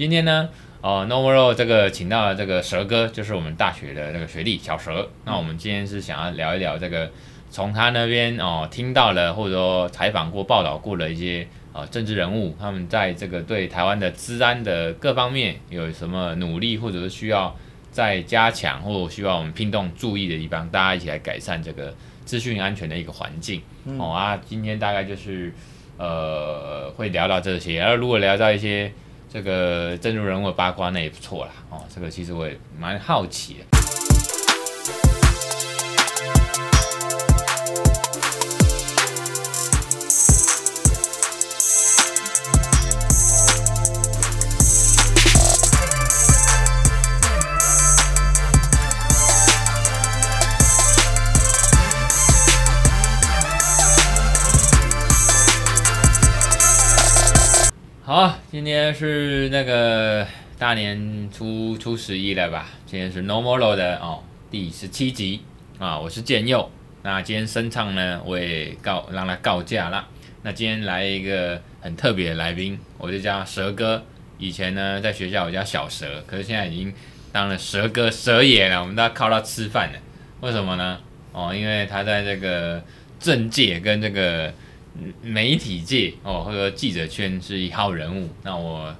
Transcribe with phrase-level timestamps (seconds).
[0.00, 0.48] 今天呢，
[0.80, 5.06] 哦，Normal 这个请到了这个蛇哥，就是我们大学的那个学弟小蛇。
[5.26, 7.10] 那我们今天是想要聊一聊这个，
[7.50, 17.54] 从他那边哦听到了或者说采访过、报道过的一些啊、哦、政治人物，他们在这个对台湾的治安的各方面有什么努力，或者是需要
[17.90, 21.94] 再加强，或者需要我们拼动注意的地方，大家一起来改善这个
[22.24, 23.60] 资讯安全的一个环境。
[23.84, 25.52] 嗯、哦啊，今天大概就是。
[26.02, 28.90] 呃，会聊到这些，然后如果聊到一些
[29.32, 31.52] 这个正如人物八卦，那也不错啦。
[31.70, 33.89] 哦，这个其实我也蛮好奇的。
[58.62, 60.26] 今天是那个
[60.58, 62.68] 大年初初十一了吧？
[62.84, 65.40] 今天是 Normal 的哦第十七集
[65.78, 66.70] 啊，我是建佑。
[67.02, 70.06] 那今天声唱呢，我也告让他告假了。
[70.42, 74.04] 那今天来一个很特别的来宾，我就叫蛇哥。
[74.36, 76.92] 以前呢，在学校我叫小蛇，可是现在已经
[77.32, 78.82] 当了蛇哥、蛇爷了。
[78.82, 79.98] 我们都要靠他吃饭了。
[80.42, 81.00] 为什么呢？
[81.32, 82.84] 哦，因为他在这个
[83.18, 84.52] 政界跟这个。
[85.22, 88.28] 媒体界哦，或者记者圈是一号人物。
[88.42, 88.94] 那我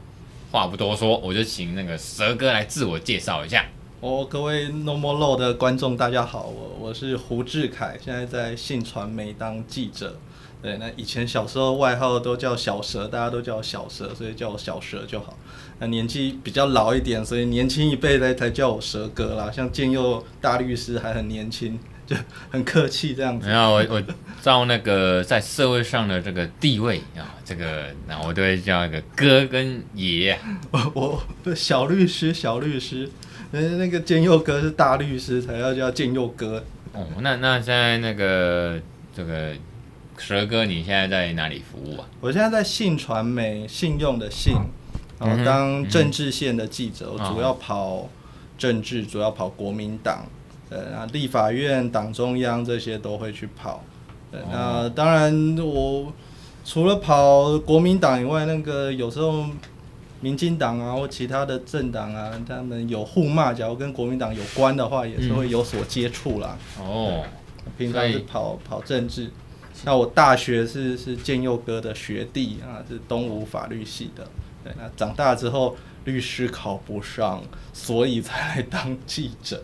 [0.51, 3.65] 话不多说，我就请那个蛇哥来自我介绍一下。
[4.01, 10.17] 哦，各位 no more Law 的观众，大家好，我我是胡志凯，现在在信传媒当记者。
[10.63, 15.37] 对，那以前小时候外号都叫小蛇，大家都叫小蛇，所以叫我小蛇就好。
[15.79, 19.51] 那年纪比较老一点，所以年轻一辈的才叫我蛇哥啦。
[19.51, 21.79] 像建佑大律师还很年轻。
[22.11, 22.17] 就
[22.51, 23.49] 很客气这样子。
[23.49, 24.03] 然后我我
[24.43, 30.37] 照那个在社会上的这个地位啊，这个那我都会叫一个哥跟爷。
[30.73, 33.09] 我我小律师小律师，
[33.53, 36.65] 那个建佑哥是大律师，才要叫建佑哥。
[36.93, 38.81] 哦，那那现在那个
[39.15, 39.53] 这个
[40.19, 42.09] 蛇哥，你现在在哪里服务啊？
[42.21, 44.55] 我现在在信传媒，信用的信，
[45.21, 48.09] 然后当政治线的记者，我主要跑
[48.59, 50.27] 政治，主要跑国民党。
[50.71, 53.85] 呃，那立法院、党中央这些都会去跑。
[54.31, 56.13] 对，那当然，我
[56.65, 59.47] 除了跑国民党以外，那个有时候
[60.21, 66.57] 民进党啊或其他的政党啊，他们有互骂，假如跟国民党有关的话，也是会有所接触啦。
[66.79, 69.31] 哦、嗯，平常是跑跑政治。
[69.83, 74.25] 那我大学是是建佑哥的学弟啊，是东吴法律系的。
[74.63, 77.43] 对，那长大之后律师考不上，
[77.73, 79.63] 所以才来当记者。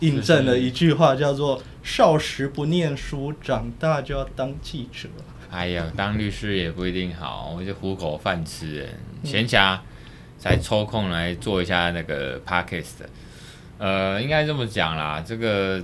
[0.00, 5.08] 印证了一句话，叫做“少时不念书，长大就要当记者”。
[5.50, 8.88] 哎呀，当律师也不一定好，我就糊口饭吃，
[9.22, 9.78] 闲暇
[10.38, 13.04] 才抽空来做一下那个 podcast。
[13.76, 15.82] 呃，应该这么讲啦，这个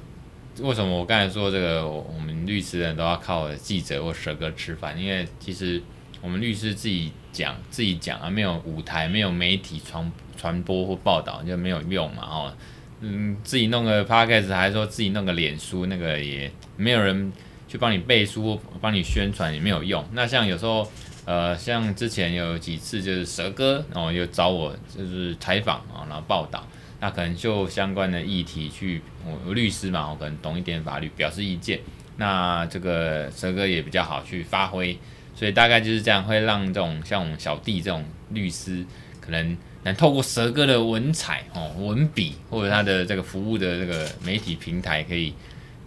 [0.60, 4.98] 为什么我刚才说这个，我们律师人都要靠记者或蛇哥吃饭？
[4.98, 5.82] 因为其实
[6.22, 12.52] 我们律师自己讲自己讲啊，没有舞台，没有媒体传传播或报道，就没有用嘛，哦。
[13.00, 17.32] 嗯，自己弄个 podcast 还是说自己弄个脸书，那个也没有人
[17.68, 20.04] 去帮你背书、帮你宣传，也没有用。
[20.12, 20.90] 那像有时候，
[21.24, 26.66] 呃，像之前有几次就是蛇哥，然后又找我就是采访啊，然后报道，
[26.98, 31.78] 那可能就相关的议题去，我律师嘛，我可能懂一点法律，表示意见。
[32.16, 34.98] 那这个蛇哥也比较好去发挥，
[35.36, 38.84] 所以大概就是这样，会让这种像我们小弟这种律师
[39.20, 39.56] 可能。
[39.88, 45.34] 能透过蛇哥的文采哦，文笔或者他的这个服务的这个媒体平台，可以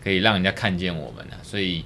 [0.03, 1.37] 可以让人家看见我们了。
[1.43, 1.85] 所以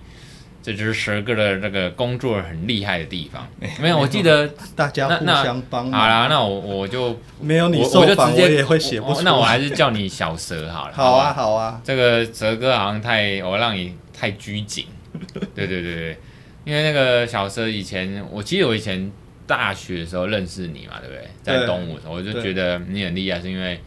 [0.64, 3.48] 这就是蛇哥的这个工作很厉害的地方。
[3.80, 5.92] 没有，我记得大家互相帮。
[5.92, 9.22] 好啦，那我我就 没有你受访，我也会写不出。
[9.22, 10.94] 那我还是叫你小蛇好了。
[10.98, 11.80] 好啊，好啊。
[11.84, 14.88] 这个蛇哥好像太我让你太拘谨。
[15.54, 16.18] 对对对对，
[16.64, 19.12] 因为那个小蛇以前，我记得我以前。
[19.48, 21.28] 大学的时候认识你嘛，对不对？
[21.44, 23.80] 在东吴的时候，我就觉得你很厉害，是因为，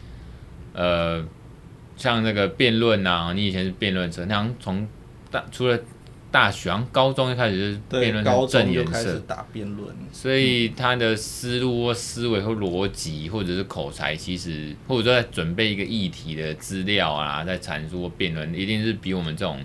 [0.73, 1.21] 呃，
[1.97, 4.87] 像那个辩论啊，你以前是辩论社，那好像从
[5.29, 5.77] 大除了
[6.31, 19.59] 大学，好像高中就开始就是辩论，高中就开始打辩论，所以他的思路或思维或逻辑或者是口才，其实或者说在准备一个议题的资料啊，在阐述或辩论，一定是比我们这种，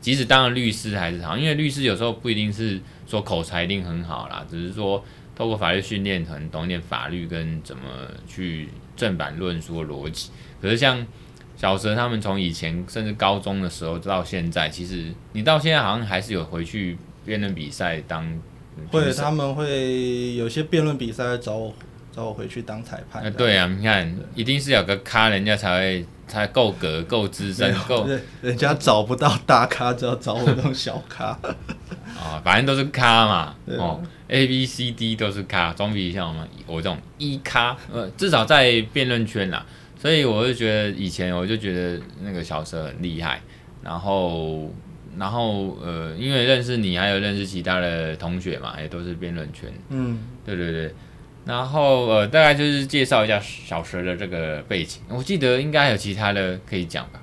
[0.00, 2.78] 即使当了律师还是好，因为律师有时候不一定是
[3.08, 5.04] 说口才一定很好啦，只是说。
[5.34, 7.82] 透过法律训练，可能懂一点法律跟怎么
[8.26, 10.30] 去正版论述逻辑。
[10.60, 11.06] 可是像
[11.56, 18.26] 小蛇他们从以前甚至高中的时候到现在，其实你到现在好像还是有回去辩论比赛当。
[18.90, 21.74] 会，他们会有些辩论比赛找我
[22.10, 23.22] 找我回去当裁判。
[23.22, 28.08] 啊对啊，你看，一定是有个咖，人家才会才够格、够资深、够。
[28.40, 31.26] 人家找不到大咖，就要找我这种小咖。
[31.26, 31.38] 啊、
[32.18, 33.54] 哦，反正都是咖嘛。
[33.78, 34.02] 哦
[34.32, 39.64] ，A、B、C、D 都是咖，总比像我们我这种一咖，呃，至少在辩论圈啦。
[39.96, 43.40] 所以我就觉得以前我就觉得那个小蛇很厉害，
[43.82, 44.72] 然后。
[45.18, 49.70] 然后呃，因为认识你，还有认识其他的同学嘛，也都是辩论圈。
[49.90, 50.90] 嗯，对对对。
[51.44, 55.02] 然后呃，大概就是介绍一下小蛇的这个背景。
[55.10, 57.20] 我记得应该还有其他的可以讲吧。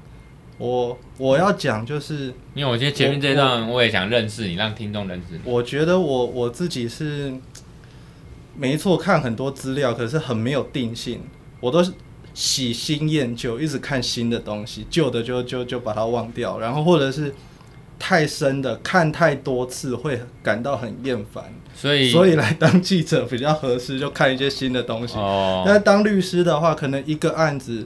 [0.60, 5.40] 我我要讲就是，因为我觉得前面这段我也想认识你，让听众认识你。
[5.44, 7.34] 我觉得我我自己是
[8.56, 11.24] 没错，看很多资料，可是很没有定性。
[11.60, 11.92] 我都是
[12.36, 17.34] 喜新厌旧，一直看新的东西，旧的就就就把它忘掉，然后或者是。
[18.02, 21.44] 太深的看太多次会感到很厌烦，
[21.76, 25.18] 所以所以来当记者比较合适，就看一些新的东西。
[25.18, 27.86] 哦，那当律师的话，可能一个案子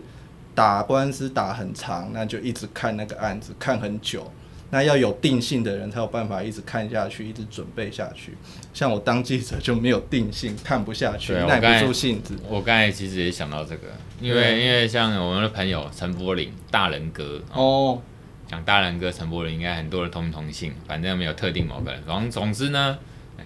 [0.55, 4.31] 打官司打很长，那就一直看那个案子看很久。
[4.69, 8.35] 那要有定性的人才有办法一直看下去，一直准备下去。
[8.73, 12.35] 像我当记者就没有定性，看不下去，耐不住性子。
[12.49, 13.87] 我刚才其实也想到这个，
[14.19, 18.01] 因为因为像我们的朋友陈柏霖大人哥哦。
[18.45, 22.03] 讲大人哥陈柏霖应该很多人同名同姓，反正没有特定某个人。
[22.05, 22.97] 总总之呢，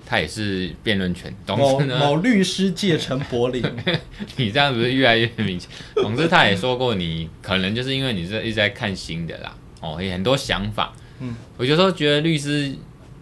[0.08, 1.36] 他也是辩论权。
[1.46, 3.62] 总之呢，某某律师界陈柏霖，
[4.38, 5.70] 你这样子越来越明显。
[5.96, 10.94] 总之他也说过，你可能就是因为你是一直在看新的啦，哦，有很多想法。
[11.20, 12.74] 嗯，我有时候觉得律师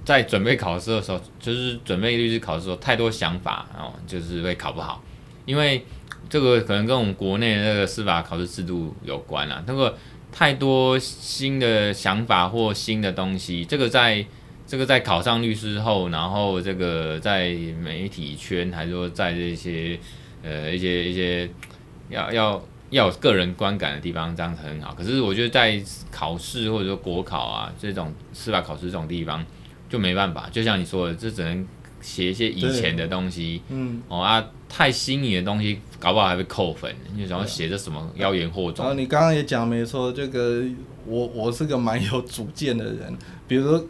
[0.04, 5.04] 在准备考试的时候，就是准备律师考试的时候，太多想法哦，就是会考不好。
[5.46, 5.84] 因为
[6.30, 9.64] 这个可能跟我们国内那个司法考试制度有关啦。
[9.66, 9.98] 那个。
[10.32, 14.26] 太多新的想法或新的东西，这个在
[14.68, 17.50] 这个在考上律师后，然后这个在
[17.82, 20.00] 媒体圈，还是说在这些
[20.44, 21.50] 呃一些一些
[22.10, 24.94] 要要要有个人观感的地方，这样子很好。
[24.94, 25.82] 可是我觉得在
[26.12, 29.46] 考试或者说国考啊这种司法考试这种地方
[29.90, 31.68] 就没办法，就像你说的，这只能。
[32.02, 36.94] 写一些以前的东西，嗯，哦啊，太新颖的东西，搞不好还会扣分。
[37.12, 38.86] 你就想要写着什么妖言惑众？
[38.86, 40.62] 然后你刚刚也讲没错，这个
[41.08, 43.18] 我我是个蛮有主见的人，
[43.48, 43.84] 比如说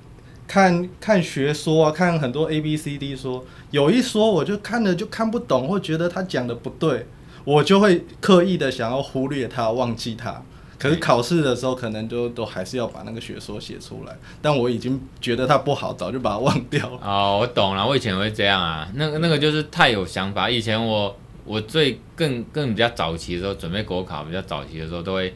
[0.48, 7.08] 看看学说啊，看很多 A B C D 说，有一说我就看了就看不懂，或觉得他讲的不对，
[7.44, 10.42] 我就会刻意的想要忽略他，忘记他。
[10.78, 17.00] 可是考试的时候，可能就都还是要把那个学说写出来，但我已经觉得它不好，早就把它忘掉了。
[17.02, 20.50] 哦，我懂了，我以前会这样啊，那个那个就是太有想法。
[20.50, 21.16] 以前我
[21.46, 25.34] 我最更更比较早期的时候，准备国考比较早期的时候，都会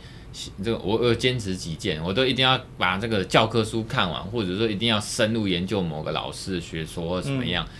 [0.63, 7.65] 这个我我坚持己见，我都一定要把这个教科书看完，或者说一定要深入研究某个老师的学说或怎么样。
[7.65, 7.71] 嗯、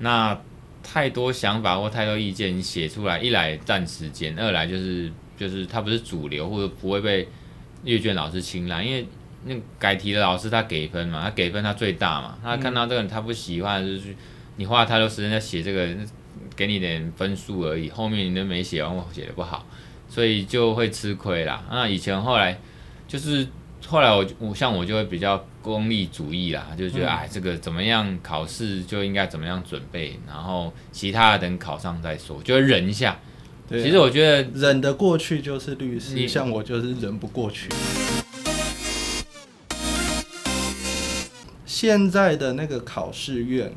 [0.00, 0.40] 那
[0.82, 5.12] 太多想法或太多意见，你写出来，一来占时间，二来就是。
[5.38, 7.28] 就是它不是主流，或者不会被
[7.84, 9.06] 阅卷老师青睐，因为
[9.44, 14.16] 那改题的老师他给分嘛，他给分他最大嘛，他看到这个人他不喜欢，就是
[14.56, 15.94] 你花太多时间在写这个，
[16.56, 19.66] 给你点分数而已，后面你都没写完，我写的不好，
[20.16, 21.62] 所以就会吃亏啦。
[21.70, 22.58] 那以前后来
[23.06, 23.46] 就是
[23.86, 33.20] 后来我我像我就会比较功利主义啦，就觉得哎这个怎么样考试就应该怎么样准备，然后其他的等考上再说，就会忍一下。
[33.68, 37.68] 对啊，其实我觉得忍得过去就是律师，像我就是忍不过去。
[41.66, 43.70] 现在的那个考试院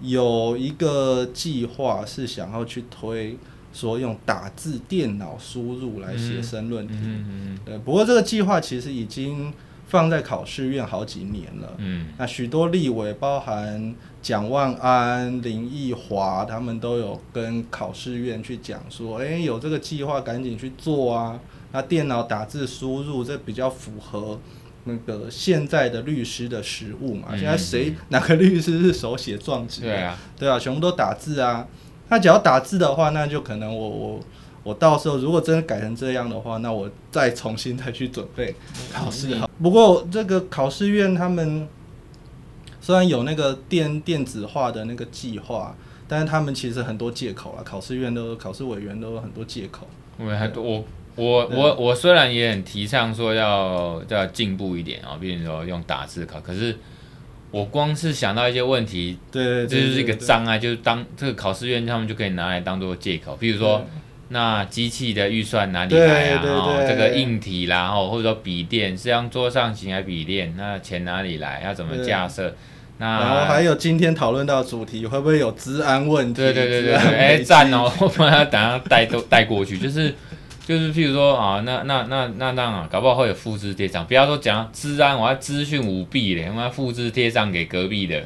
[0.00, 3.38] 有一个计划是想要去推，
[3.72, 6.94] 说用打字电脑输入来写申论题。
[7.64, 9.52] 对，不过这个计划其实已经。
[9.88, 21.38] 放在考试院好几年了，嗯，那许多立委，包含蒋万安、林奕华，他们都有跟考试院去讲说，哎、欸，有这个计划，赶紧去做啊。
[21.72, 24.40] 那电脑打字输入，这比较符合
[24.84, 27.36] 那个现在的律师的实务嘛。
[27.36, 29.82] 现在谁哪个律师是手写状纸？
[29.82, 31.68] 对啊，对啊，全部都打字啊。
[32.12, 34.20] 那只要打字的话，那就可能我我。
[34.64, 38.54] 我到时候如果真的改成这样的话，那我再重新再去准备
[38.92, 39.34] 考试。
[39.34, 41.66] 好，不过这个考试院他们
[42.80, 45.74] 虽然有那个电电子化的那个计划，
[46.06, 47.58] 但是他们其实很多借口啊。
[47.64, 49.88] 考试院都考试委员都有很多借口。
[50.18, 50.84] 我还我
[51.16, 56.78] 我我我虽然也很提倡说要要进步一点啊，比如说用打字考，可是
[57.52, 63.86] 我光是想到一些问题，对，这就是一个障碍，就是当这个考试院他们就可以拿来当做借口，比如说。
[64.34, 66.42] 那机器的预算哪里来啊？
[66.42, 70.54] 哦，这个硬体然后，或者说笔电是用桌上型还是笔电？
[70.56, 71.60] 那钱哪里来？
[71.62, 72.54] 要怎么架设？
[72.96, 76.40] 那然后还有今天讨论到主题，会不会有治安问题？
[76.40, 77.92] 对对对对对，哎，赞哦！
[78.00, 80.14] 我把它等下带都带过去，就是
[80.66, 88.22] 就是，譬如说啊，那那那那那啊，搞不好会有复制贴上，不要说讲治安，我要资讯舞弊嘞，我要复制贴上给隔壁的。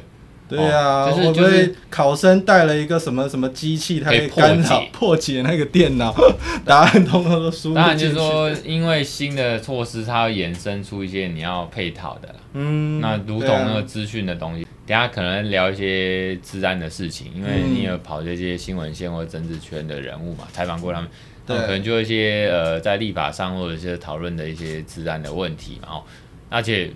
[0.49, 6.15] 对呀、啊，就是就是考生带了一个什么什么机器，它可以干扰破解那个电脑，
[6.63, 7.75] 答案通通都输入进去。
[7.75, 12.35] 当然就是说，因为新的措施，它会衍生出一些你要配套的啦。
[12.53, 21.09] 嗯，那如同那个资讯的东西，啊、等下可能聊一些治安的事情，因为你有跑这些新闻线或者政治圈的人物嘛，采访过他们，
[21.47, 25.87] 对，可能就一些呃在立法上或者是讨论的一些治安的问题嘛。
[25.93, 26.03] 哦，
[26.49, 26.91] 而且。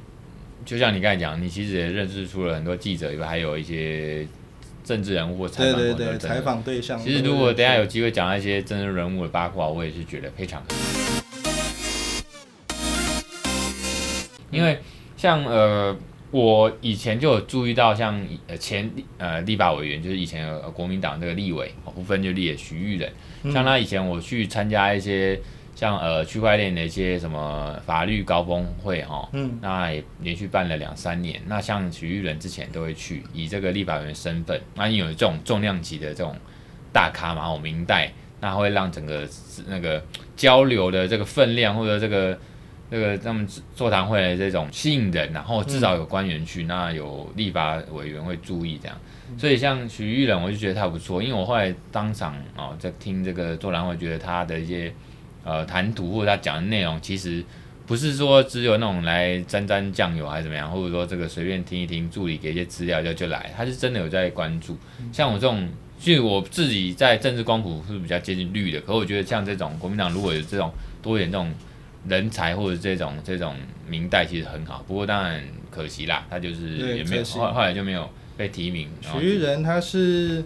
[0.63, 4.27] 就像你刚才讲，你其实也认识出了很多记者，以外还有一些
[4.83, 6.99] 政治人物或采访对对对，采访对象。
[6.99, 10.61] 其实如果等下有机会讲一些政治人物的八卦，我也是觉得非常。
[14.51, 14.77] 因为
[15.17, 15.97] 像呃，
[16.31, 23.11] 我以前就有注意到，像呃前呃立法委员，就是以前呃国民党这个立委，不分就立许玉仁，
[23.53, 25.39] 像他以前我去参加一些。
[25.73, 31.41] 像呃区块链的一些什么法律高峰会哈，嗯，那也连续办了两三年。
[31.47, 36.35] 那像徐玉仁之前都会去，以这个立法委员身份，那你有这种重量级的这种
[36.93, 38.11] 大咖嘛，我明代，
[38.41, 39.27] 那会让整个
[39.65, 40.03] 那个
[40.35, 42.37] 交流的这个分量或者这个
[42.91, 48.95] 这个他们座谈会的这种吸引人，然后至少有官员去，嗯、那有立法委员会注意这样。
[49.37, 54.93] 所以像徐玉仁，我就觉得他不错，因为我后来当场哦在听这个座谈会，觉得他的一些。
[55.43, 57.43] 呃，谈吐或者他讲的内容，其实
[57.87, 64.77] 不是说只有那种来沾沾酱油还是怎么样，或者说这个随便听一听，助理给一些资料就就来，他是真的有在关注。
[65.11, 65.67] 像我这种，
[65.99, 70.71] 其实我自己在政治光谱是比较接近绿的，可我觉得像这种国民党如果有这种
[71.01, 71.51] 多一点这种
[72.07, 73.55] 人才或者这种这种
[73.87, 74.83] 明代，其实很好。
[74.87, 78.89] 不过当然可惜啦，他就是也没有后后来就没有被提名。
[79.01, 80.43] 许毓仁他是。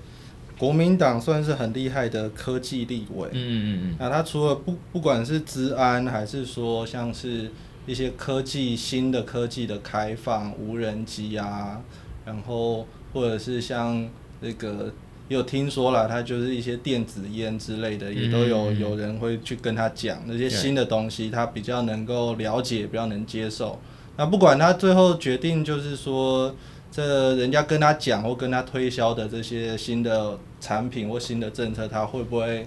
[0.58, 7.52] 国民党算是很厉害的科技立委，嗯嗯嗯，那他除了不不管是治安，还是说像是
[7.86, 11.82] 一些科技新的科技的开放，无人机啊，
[12.26, 14.10] 然后或者是像
[14.40, 14.94] 那个
[15.28, 23.80] 有听说了，他就是一些电子烟之类的，也都有有人会去跟他讲那些新的东西，他比较能够了解，比较能接受。
[24.18, 26.56] 那不管他最后决定就是说。
[26.92, 32.66] 这人家跟他讲或跟他推销的这些新的产品或新的政策，他会不会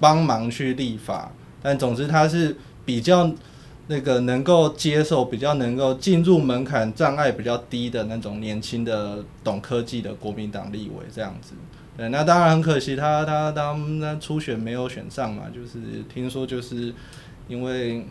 [0.00, 1.30] 帮忙去立法？
[1.62, 3.30] 但总之他是比较
[3.88, 11.52] 那个能够接受，比较能够进入门槛障碍比较低的那种年轻的懂科技的国民党立委这样子。
[11.98, 15.78] 对，那当然很可惜他，他他他初选没有选上嘛，就是
[16.08, 16.94] 听说就是
[17.48, 18.06] 因为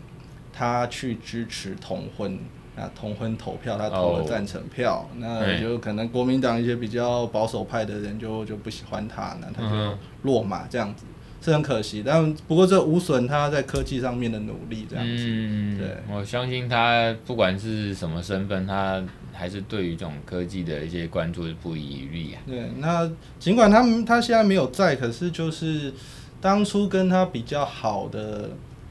[0.52, 2.38] 他去支持同婚。
[2.80, 11.04] 那同婚投票，他投了赞成票，哦、那就可能国民党一些比较保守派的人就就不喜欢他，那他就落马这样子，
[11.42, 12.04] 是很可惜。
[12.06, 15.12] 但不过这无损他在科技上面的努力，这样子。
[15.16, 19.02] 嗯，对，我相信他不管是什么身份，他
[19.38, 22.42] 还是对于这种科技的一些关注是不遗余力啊。
[22.46, 25.94] 对，那尽管他们他现在没有在，可是就是
[26.40, 28.50] 当初跟他比较好的。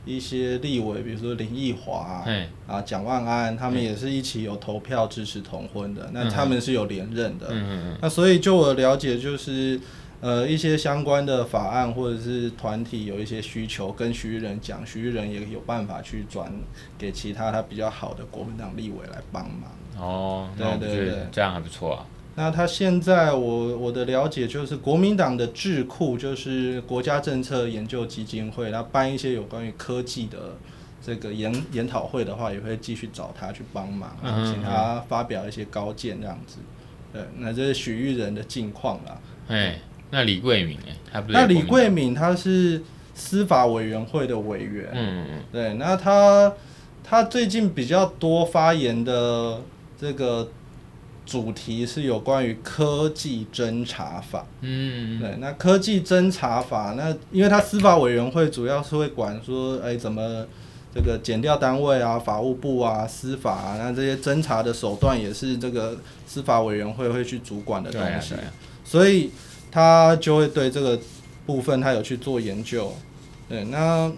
[0.09, 2.23] 一些立委，比如说林奕华
[2.65, 6.09] 啊、蒋万安，他们也是一起有投票支持同婚的。
[6.13, 7.47] 那他们是有连任的。
[7.49, 9.77] 嗯嗯那所以就我了解，就是
[10.21, 16.49] 呃一些相关的法案或者是团体有一些需求，跟许毓仁讲，许毓仁也有办法去转
[16.97, 19.69] 给其他他比较好的国民党立委来帮忙。
[19.99, 22.05] 哦，对对对，这样还不错啊。
[22.35, 30.55] 那他现在我我的了解就是国民党的智库就是国家政策研究基金会，他办一些有关于科技的
[31.03, 36.57] 这个研研讨会的话，也会继续找他去帮忙，请他发表一些高见这样子。
[37.11, 39.17] 对，那这是许玉仁的近况啦。
[39.47, 39.79] 哎，
[40.11, 40.77] 那李桂敏
[41.11, 42.83] 哎，那李桂敏他是
[43.15, 44.89] 司法委员会的委员。
[44.93, 46.53] 嗯嗯对，那他
[47.03, 49.59] 他最近比较多发言的
[49.99, 50.49] 这个。
[51.25, 60.45] 主题是有关于科技侦查法，嗯，对，那科技侦查法，那因为他司法委员会主要是会管说，哎，怎么
[60.95, 68.33] 这个检调单位啊、法务部啊、司法啊，那这些侦查的手段也是这个司法委员会会去主管的东西，
[68.85, 69.29] 所以
[69.69, 70.97] 他就会对这个
[71.45, 72.93] 部分他有去做研究，
[73.49, 74.09] 对，那。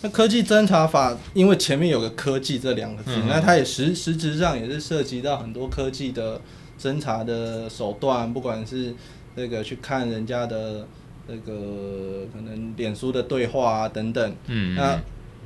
[0.00, 6.40] 那科技侦查法，因为前面有个“科技”这两个字，嗯、那它也实实质上也是涉及到很多科技的
[6.80, 8.94] 侦查的手段，不管是
[9.34, 10.86] 那个去看人家的
[11.26, 14.34] 那个可能脸书的对话啊等等。
[14.46, 15.00] 嗯，那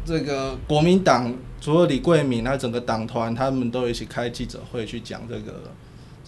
[0.04, 5.62] 这个国民党除了李桂敏，那整个党团他们都一起开记者会去讲这个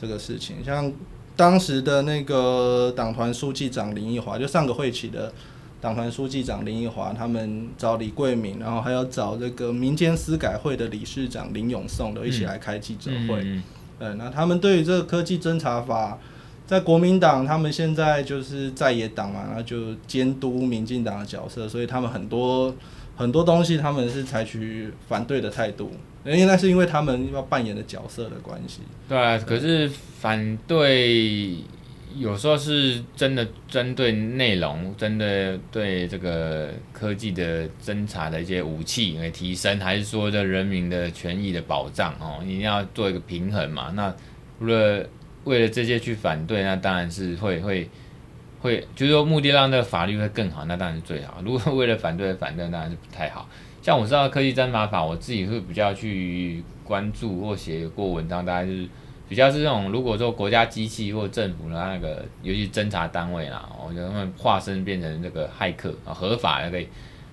[0.00, 0.64] 这个事情。
[0.64, 0.90] 像
[1.36, 5.30] 当时的那个党团书记长林奕华，就上个会期的
[5.84, 13.42] 党团书记长林奕华，他们找李桂敏，然后还有找这个民间司改会的理事长林永颂都一起来开记者会。
[13.42, 13.62] 嗯，
[13.98, 16.18] 嗯，那他们对于这个科技侦查法，
[16.66, 22.74] 在国民党他们现在就是在野党嘛，然后就监督民进党的角色，所以他们很多。
[23.16, 25.92] 很多东西他们是采取反对的态度，
[26.24, 28.80] 因为那是因为他们要扮演的角色的关系。
[29.08, 29.88] 对啊，可是
[30.18, 31.58] 反对
[32.16, 43.92] 有时候是真的针对内容，针对对这个科技的侦查的一些武器来提升，还是说这人民的权益的保障哦，一定要做一个平衡嘛。
[43.94, 44.14] 那
[44.58, 45.04] 除了
[45.44, 47.88] 为了这些去反对，那当然是会会。
[48.60, 51.42] 会就是说，目的让这个法律会更好，那当然是最好。
[51.44, 53.46] 如果为了反对反对，当然是不太好。
[53.82, 58.88] 像我知道科技侦查法，我自己会比较去关注或写过文章，大概就是
[59.28, 66.88] 比较是这种，如果说国家机器或政府的那个，尤其侦查单位啦，我觉得他们化身变成这个骇客啊，合法的可以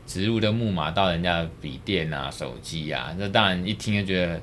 [0.06, 4.40] 植入的木马到人家的笔电啊、手机啊，那当然一听就觉得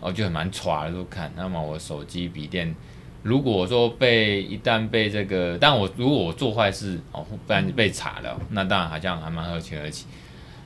[0.00, 1.30] 哦，就很蛮歘的，都看。
[1.36, 2.74] 那么我手机、笔电。
[3.22, 9.92] 如果说被一旦被这个，但我如果我做坏事哦，不然被查了，那当然好像还蛮合情合理。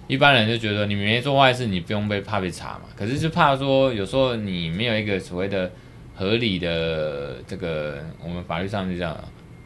[0.06, 2.82] 一般人就觉得你没做坏事，你不用被怕被查嘛。
[2.94, 5.68] 可是就怕说有时候你没有一个所谓的
[6.14, 9.16] 合理的这个，我们法律上就讲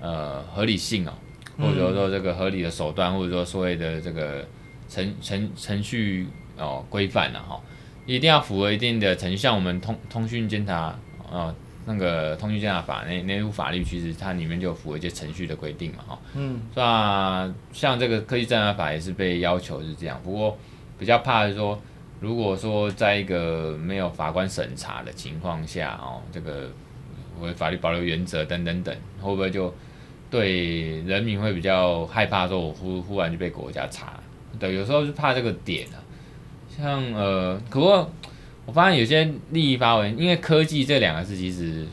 [0.00, 1.12] 呃合理性哦，
[1.59, 4.47] 或者说这个合理的手段，或者说所谓的这个
[4.88, 6.26] 程程程序
[6.57, 7.61] 哦规范了哈，
[8.07, 10.99] 一定要符合一定的程序，像我们通通讯监察啊。
[11.31, 11.55] 哦
[11.90, 20.59] 那个通讯监察法那那部法律，其实它里面就符合一些程序的规定嘛，哈，嗯，那像这个科技侦查法也是被要求是这样，不过
[20.99, 21.81] 比较怕的是说，
[22.21, 26.71] 如果说在一个没有法官审查的情况下，哦，这个
[27.41, 29.75] 为法律保留原则等等等，会不会就
[30.31, 34.15] 对人民会比较害怕，说我忽忽然就被国家查，
[34.59, 35.97] 对，有时候是怕这个点啊，
[36.76, 38.11] 像呃，不过。
[38.67, 41.87] 我发现有些利益发文，因为科技这两个字其实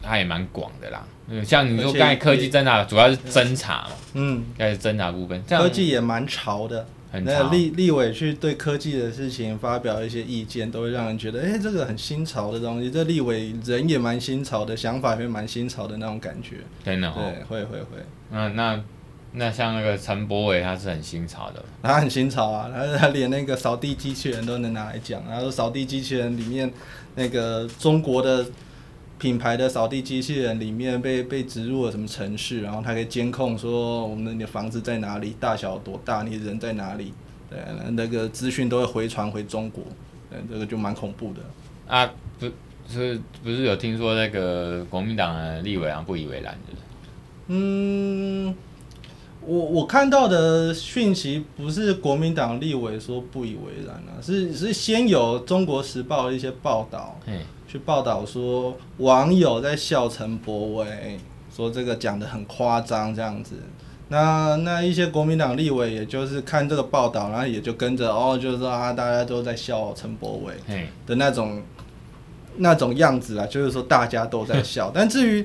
[0.00, 1.04] 它也蛮广的啦。
[1.26, 5.42] 嗯像你说刚才科技侦查主要是侦查嘛，嗯，应该是侦查部分。
[5.42, 7.48] 科技也蛮潮的，很潮。
[7.50, 12.90] 立立委去对科技的事情发表一些意见，都会让人觉得，哎、欸，这个很新潮的东西。
[12.90, 16.56] 这立委人也蛮新潮的，想法也蛮新潮的那种感觉。
[16.84, 17.86] 真的，对，会会会。
[18.30, 18.84] 那那。
[19.36, 26.72] 那像那个陈柏伟，他是很新潮的，他很新潮啊，他他连那个扫地机器人都能拿来讲，然后扫地机器人里面
[27.16, 28.46] 那个中国的
[29.24, 37.14] 品牌的扫地机器人里面被被植入了什么程序，然后它可以监控说我们的房子在哪里，大小多大，你人在哪里，
[37.48, 37.58] 对，
[37.92, 39.82] 那个资讯都会回传回中国，
[40.30, 41.40] 对，这个就蛮恐怖的。
[41.88, 42.44] 啊，不
[42.86, 46.76] 是不是有听说那个国民党的立委啊不以为然的？
[47.46, 48.54] 嗯。
[49.46, 57.20] 我我看到的讯息不是国民党立委说不以为然啊，是是先有中国时报的一些报道，
[57.74, 61.18] 去报道说网友在笑陈柏威，
[61.52, 63.56] 说这个讲的很夸张这样子。
[64.10, 70.54] 那那一些国民党立委也就是看这个报道，然后也就跟着哦，就是说啊，大家都在笑陈柏伟
[71.04, 71.60] 的那种
[72.58, 74.88] 那种样子啊，就是说大家都在笑。
[74.94, 75.44] 但至于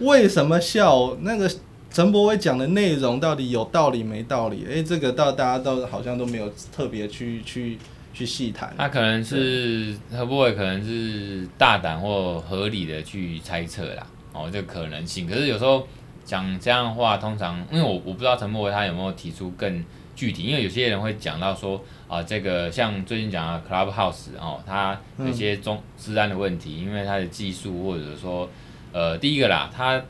[0.00, 1.48] 为什么笑，那个。
[1.90, 4.62] 陈柏伟讲的内容到底有道理没道理？
[4.68, 7.78] 诶、欸，这个到大家都好像都没有特别去去
[8.12, 8.74] 去细谈。
[8.76, 15.26] 他可能是会不会可能是大胆或合理的去猜测啦，哦，这个可能性。
[15.26, 15.86] 可是有时候
[16.24, 19.84] 讲这样的话，通常因为我我不知道陈柏惟他有没有提出更
[20.16, 28.48] 具体，因为有些人会讲到说啊，这个像最近讲的 Clubhouse 哦，他有些中治安的问题，因为他的技术或者说
[28.92, 30.02] 呃，第一个啦，他。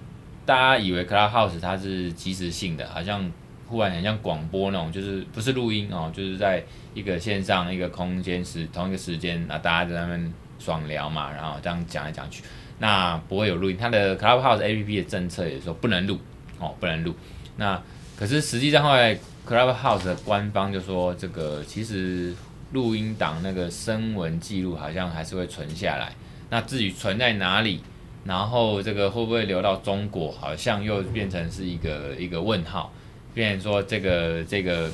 [0.47, 3.31] 大家以为 Clubhouse 它是即时性的，好像
[3.69, 12.43] 忽然很像广播那种，就是不是录音哦，就是在一个线上一个空间时同一个时间啊，大家在那边爽聊嘛，然后这样讲来讲去，
[12.79, 13.77] 那不会有录音。
[13.79, 16.19] 它的 Clubhouse APP 的政策也说不能录
[16.59, 17.15] 哦，不能录。
[17.57, 17.81] 那
[18.17, 22.35] 可是实际上后来 Clubhouse 的官方就说，这个其实
[22.73, 26.13] 录音档那个声纹记录好像还是会存下来。
[26.51, 27.81] 那至于存在哪里？
[28.25, 30.31] 然后这个会不会流到中国？
[30.33, 32.93] 好像又变成是一个一个问号，
[33.35, 34.91] 变成说这个这个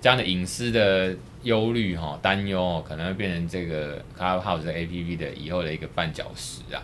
[0.00, 6.82] 这样的隐私的忧虑哈担忧，可能会变成这个 Clubhouse 的 APP 的以后的一个绊脚石啊。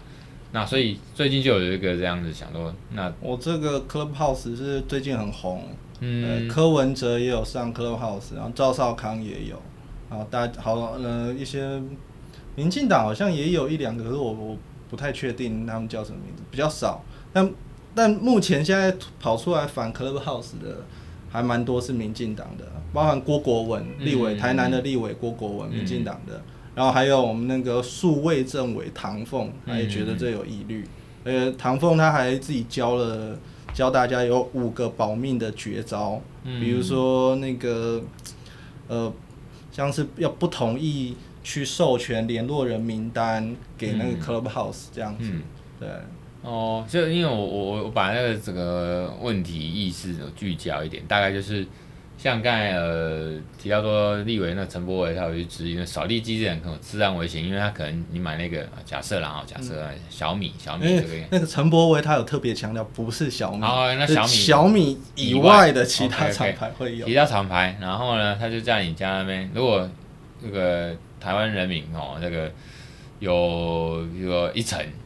[0.53, 5.65] 那所以最近就有一个这样子想说，那我这个 Clubhouse 是最近很红，
[6.01, 9.61] 嗯，柯文哲也有上 Clubhouse，然后赵少康也有，
[10.09, 11.83] 然后，大好呃一些，
[12.55, 14.57] 民进党好像也有一两个，可是我我
[14.89, 17.05] 不太确定他们叫什么名字，比较少。
[17.33, 17.53] 但
[17.97, 20.85] 但目前现在跑出来反 Clubhouse 的
[21.31, 26.43] 还蛮多是民进党的，包含郭国文立委，台南的立委郭国文，民进党的，
[26.75, 30.87] 然后还有我们那个数位政委唐凤，他也觉得这有疑虑。
[31.25, 33.37] 呃，唐凤他还自己教了
[33.75, 38.03] 教大家有五个保命的绝招，比如说那个。
[38.89, 39.13] 呃，
[39.73, 45.43] 像是要不同意去授权联络人名单给那个 Clubhouse 这样子，嗯、
[45.81, 45.89] 对。
[46.47, 51.67] 哦，就因为我我我把那个整个问题意识聚焦一点，大概就是。
[52.19, 69.87] 像刚才呃提到说，立委那陈柏伟他有去质疑，那扫地机器人可能有治安危险，因为他可能你买那个假设然后假设小米小米这个那个陈柏伟他有特别强调不是小米，哦，那小米小米以外的其他厂牌会有，其他厂牌，然后呢，他就在你家那边，如果
[70.41, 72.51] 那个台湾人民哦，那个
[73.19, 74.81] 有一个一层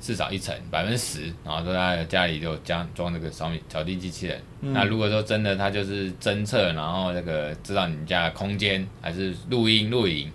[0.00, 4.40] 至少一层百分之十，然后说他家里就加装这个扫米扫地机器人。
[4.62, 10.32] 嗯、那如果说真的，他就是侦测，然后那个知道你家的空间还是录音录影，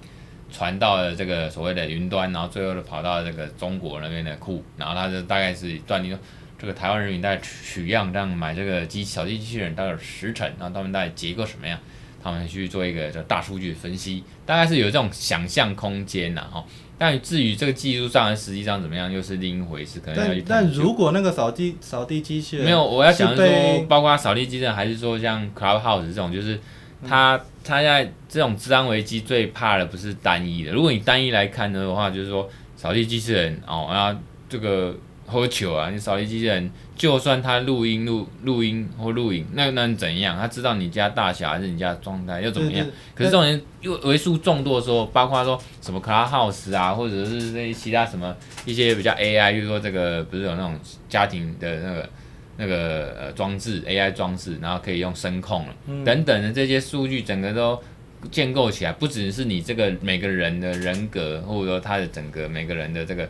[0.51, 6.19] 传到了这个所谓的云端，然后最后就跑到这个中国那边的库，然后他就大概是断定说，
[6.59, 11.79] 这个台湾人民在取样这样买这个机扫地机器人大概有十层，然后他们大概结构什么样，
[12.23, 16.63] 他们去做一个叫大数据分析，大概是有这种想象空间呐，哈。
[16.97, 19.99] 但至于这个技术上，实际上怎么样，又是另一回事。
[19.99, 26.59] 可能要去但但如果那个扫地扫地机器人没有，我要讲的说，包括扫地机器人，还是说像 Clubhouse 这种，就是
[27.07, 30.71] 它它在这种治安危机最怕的不是单一的。
[30.71, 34.95] 如果你单一来看的话，就是说扫地机器人哦，然后这个。
[35.27, 35.89] 喝酒啊！
[35.89, 40.37] 你扫地机器人，就算他录音录录音或录影，那能怎样？
[40.37, 42.85] 他知道你家大小还是你家状态又怎么样？
[43.15, 48.35] 可是这种人又为数众多的时候，包括说什么 Clubhouse 啊，或者是那些其他什么
[48.65, 52.09] 一些比较 AI，就是说这个不是有那种家庭的那个
[52.57, 57.81] 那个呃装置 AI 装置，然后可以用声控了、嗯、等等的这些数据，整个都
[58.29, 63.27] 建构起来，不只是你这个每个人的人格，或者说他的整个每个人的这个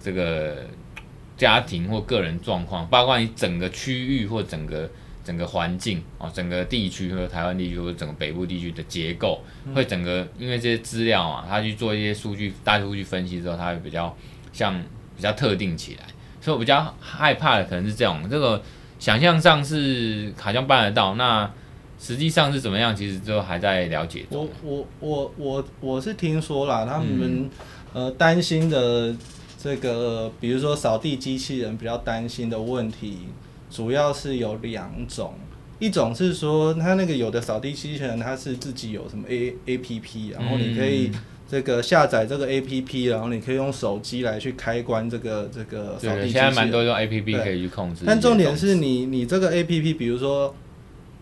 [0.00, 0.58] 这个。
[1.42, 4.88] 家庭或个人状况，包括你整个区域或整个
[5.24, 9.42] 整个环境哦，整个地区或台湾地区或整个北部地区的结构，
[9.74, 14.16] 会整个因为这些资料啊，他去做一些数据大数据分析之后，他会比较
[14.52, 14.80] 像
[15.16, 16.06] 比较特定起来，
[16.40, 18.62] 所以我比较害怕的可能是这种，这个
[19.00, 21.50] 想象上是好像办得到，那
[21.98, 24.48] 实际上是怎么样，其实就还在了解中。
[24.62, 27.50] 我我我我我是听说啦，他们、嗯、
[27.94, 29.12] 呃担心的。
[29.62, 33.18] 这个比如说扫地机器人比较担心的问题，
[33.70, 35.34] 主要是有两种，
[35.78, 41.12] 一种是说它那个有的扫地机器人它是自己有什么 A A P P，然后你可以
[41.48, 46.42] 这个下载这个 A P P，然后你可以用手机来去开关这个这个扫地机器人。
[46.42, 48.02] 现在蛮多用 A P P 可以去控制。
[48.04, 50.52] 但重点是你你这个 A P P，比如说。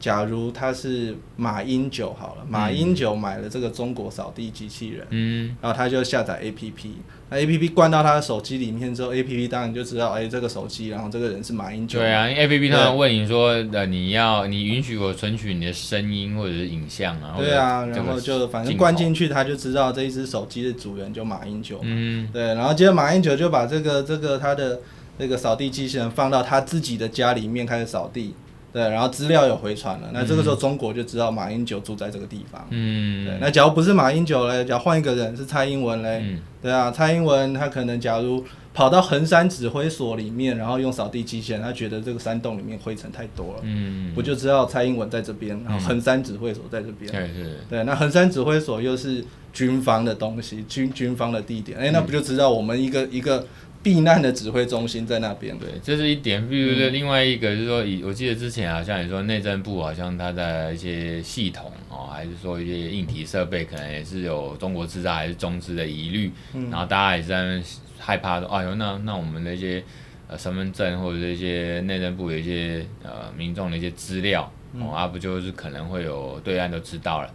[0.00, 6.88] 假如他是马英九好了，马英九买了这个中国扫地机器人，嗯，然后他就下载 APP，
[7.28, 11.98] 那 APP 关到他的手机里面之后，APP 当然就知道，哎，这个手机，然后这个人是马英九。
[11.98, 17.34] 对啊，APP 他问你说，呃，你要你允许我存取你的声音或者是影像啊？
[17.36, 21.78] 对啊，然后就反正关进去，他就知道这一只手机的主人就马英九。
[21.82, 24.80] 嗯，对，然后接着马英九就把这个这个他的
[25.18, 28.34] 那个扫地机器人放到他自己的家里面开始扫地。
[28.72, 32.64] 对，然后资料有回传了，那这个时候中国就知道马英九住在这个地方。
[32.70, 53.44] 嗯，对，那假如不是马英九嘞，假如换一个人是蔡英文嘞，嗯、对啊，蔡英文他可能假如跑到衡山指挥所里面，然后用扫地机器人，他觉得这个山洞里面灰尘太多了，嗯，不就知道蔡英文在这边，然后衡山指挥所在这边，对对、嗯、对，那衡山指挥所又是军方的东西，军军方的地点，哎，那不就知道我们一个一个。
[53.82, 55.58] 避难的指挥中心在那边。
[55.58, 56.46] 对，这是一点。
[56.48, 66.30] 比如说另外一个，就是说，以我记得之前好像也说内政部好像它的一些系统哦，还是说一些硬体设备，可能也是有中国制造还是中资的疑虑。
[66.54, 67.62] 嗯然后大家也是在那
[67.98, 69.82] 害怕说，哎呦，那那我们的一些
[70.28, 77.30] 呃身份证或者这些内政部的一些呃民众的一些资料哦，啊不就是可能会有对岸都知道了。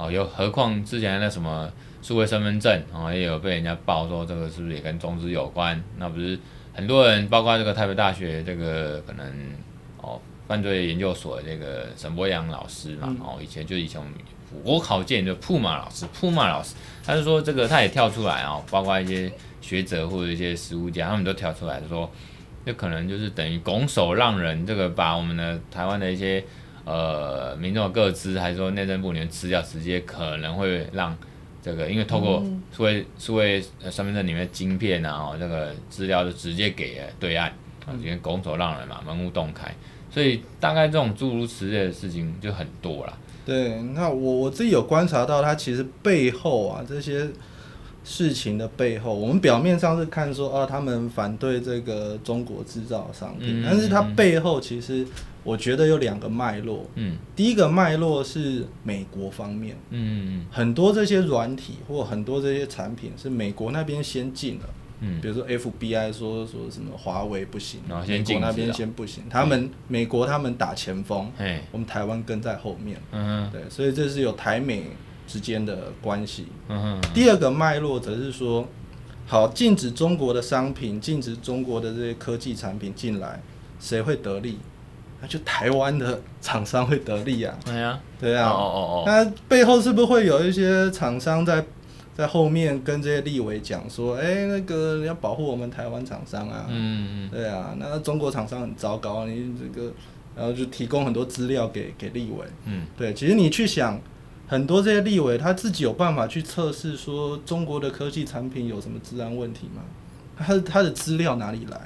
[0.00, 1.70] 哦，又何况之前那什么。
[2.02, 5.78] 数位身份证啊，也有被人家爆说这个是不是也跟中资有关？
[5.98, 6.38] 那不是
[6.72, 9.30] 很多人，包括这个台北大学这个可能
[10.00, 14.00] 哦犯罪研究所的这个沈博阳老师嘛，哦以前就以前
[14.64, 22.10] 我考见就铺马老师，铺马老师，他就说这个他也跳出来啊，包括一些学者或者一些实务家，他们都跳出来说，
[22.64, 26.42] 这可能就是等于拱手让人，这个把我们的台湾的一些。
[26.90, 31.16] 呃民众各资，还是说内政部里面资料直接可能会让
[31.62, 37.48] 这个，因为透过数位数位身份证里面的晶片啊，哦，这个资料就直接给对岸，
[37.86, 39.72] 啊，直接拱手让人嘛，门户洞开，
[40.10, 43.16] 所以大概这种诸如此类的事情就很多了。
[43.46, 47.28] 对，那我我自己有观察到，它其实背后啊这些。
[48.02, 55.06] 事情的背后，我们表面上是看说，啊，他们反对这个中国制造的商品，嗯，但是它背后其实
[55.42, 56.86] 我觉得有两个脉络。
[56.94, 64.64] 嗯，第一个脉络是美国方面，嗯，很多这些软体或很多这些产品是美国那边先进了，
[65.00, 71.30] 嗯，比如说 FBI 说说什么华为不行，哦，美国那边先不行，他们美国他们打前锋，
[71.72, 74.84] 我们台湾跟在后面，嗯，对，所以这是有台美。
[75.30, 76.46] 之间的关系。
[76.68, 78.66] 嗯，第二个脉络则是说，
[79.28, 83.40] 好，禁止中国的商品，禁止中国的这些科技产品进来，
[83.78, 84.58] 谁会得利？
[85.20, 87.54] 那就台湾的厂商会得利啊。
[87.64, 88.48] 对啊，对啊。
[88.50, 89.04] 哦哦哦。
[89.06, 91.64] 那背后是不是会有一些厂商在
[92.14, 96.66] 在后面跟这些立委讲说，哎、欸，那个你要保护我们台湾厂商啊？
[96.68, 97.30] 嗯嗯。
[97.30, 99.92] 对啊，那中国厂商很糟糕，你这个，
[100.36, 102.46] 然后就提供很多资料给给立委。
[102.64, 102.86] 嗯。
[102.96, 104.00] 对，其实你去想。
[104.48, 109.82] 很多这些立委他自己有办法去测试说中国的科技产品有什么治安问题吗？
[110.36, 111.80] 他他的资料哪里来？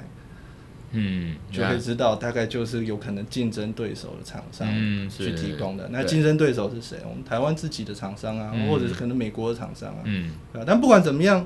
[0.91, 4.67] 嗯，就可以知道大概就是有可能竞争对手的厂商
[5.09, 5.89] 去提供的。
[5.91, 6.97] 那竞争对手是谁？
[7.07, 10.01] 我们台湾自己的厂商啊，或者是可能美国的厂商啊。
[10.05, 10.31] 嗯，
[10.65, 11.45] 但不管怎么样，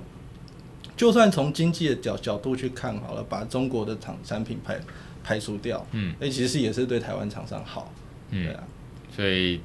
[0.96, 4.80] 就算从经济的角角度去看好了，把中国的厂产品排
[5.24, 7.94] 排除掉，嗯，那其实也是对台湾厂商好。
[8.32, 8.64] 嗯，对啊，
[9.16, 9.60] 所以。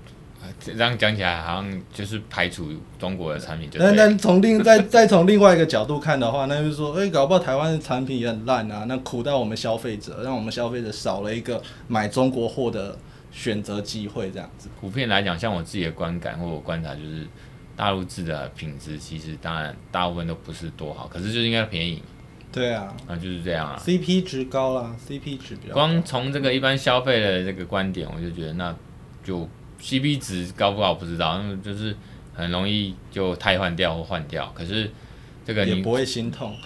[0.61, 12.97] 这样讲起来好像就是排除中国的产品就，但但从另 再再从另外一个角度看的话，那就是说，哎、欸，搞不好台湾的产品也很烂啊，那苦到我们消费者，让我们消费者少了一个买中国货的
[13.31, 14.69] 选择机会，这样子。
[14.81, 17.27] 普遍来讲，像我自己的观感或我观察，就是
[17.77, 22.03] 大陆制的品质其实当然大部分都不是多好，可是就是应该便宜。
[22.53, 25.75] 对啊，啊就是这样啊，CP 值高啦，CP 值比较高。
[25.75, 28.75] 光从这个一般消费的这个观点，我就觉得那
[29.25, 29.49] 就。
[29.85, 31.95] CP 值高不高不知道，那么就是
[32.33, 34.51] 很容易就汰换掉或换掉。
[34.57, 34.91] 可是
[35.45, 36.57] 这个你也不会心痛。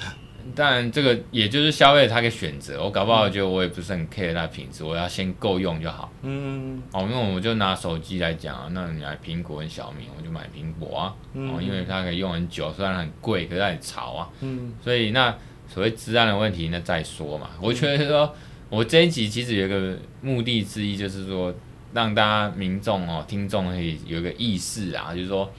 [0.54, 6.10] 但这个也就是消费者他可以选择，我搞不好就我也不是很 care 它品质，我要先够用就好。
[6.22, 6.80] 嗯。
[6.92, 11.14] 哦，因为我就拿手机来讲啊，那你买苹果跟小米，我就买苹果啊。
[11.34, 11.52] 嗯。
[11.52, 14.30] 哦，因为它可以用很久，虽然很贵，可是它很潮啊。
[14.40, 14.72] 嗯。
[14.82, 17.50] 所以那所谓质量的问题，那再说嘛。
[17.60, 18.34] 我觉得说，
[18.70, 21.52] 我这一集其实有一个目的之一，就是说。
[21.92, 25.50] 让大家民众哦，听众可以有一个意识啊，就是说，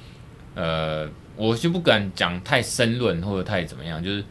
[0.54, 4.24] 呃，我就不敢讲太深论或者太怎么样，就是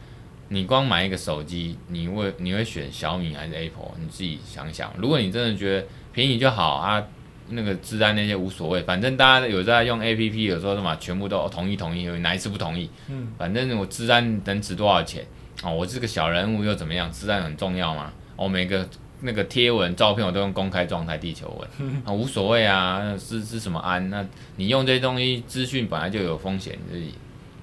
[0.47, 3.91] 你光买一个手机，你会你会选小米还是 Apple？
[3.99, 4.93] 你自己想想。
[4.97, 7.03] 如果你真的觉得便宜就好啊，
[7.49, 12.89] 那个治安那些无所谓，反正大家有在用 APP，有时候什么全部都同意同意，哪一次不同意？
[13.09, 15.25] 嗯，反正我治安能值多少钱？
[15.63, 17.11] 哦，我是个小人物又怎么样？
[17.11, 18.13] 治安很重要吗？
[18.37, 18.87] 我每个。
[19.21, 24.09] 那个贴文、照片我都用公开状态，地球文 啊，无所谓啊，是是什么安？
[24.09, 26.77] 那你用这些东西，资讯本来就有风险，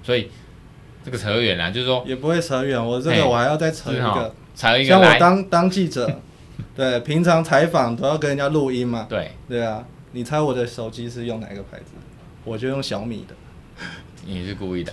[0.02, 0.30] 所以
[1.02, 2.84] 这个扯远了，就是说也不会扯远。
[2.84, 4.88] 我这个我还要再扯一个，扯一个。
[4.88, 6.20] 像我当当记者，
[6.76, 9.06] 对，平常采访都要跟人家录音嘛。
[9.08, 11.92] 对对啊，你猜我的手机是用哪个牌子？
[12.44, 13.34] 我就用小米的。
[14.26, 14.92] 你是故意的？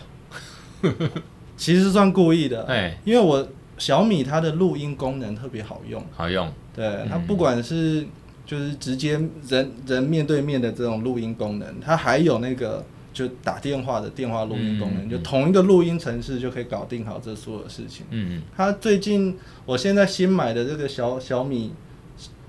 [1.57, 3.45] 其实算故意的，哎，因为我。
[3.77, 6.51] 小米它的录音功能特别好用，好用。
[6.75, 8.05] 对，它不管是
[8.45, 18.05] 就是直接人人面对面的这种录音功能，它还有那个就打电话的电话录音功能，就同一个录音程式就可以搞定好这所有事情。
[18.09, 18.41] 嗯嗯。
[18.55, 21.73] 它最近我现在新买的这个小小米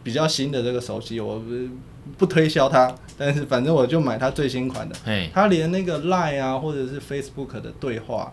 [0.02, 1.46] 比较新的这个手机，我不
[2.18, 4.94] 不推销它，但是反正我就买它最新款的。
[5.32, 8.32] 它连那个 Line 啊或者是 Facebook 的对话，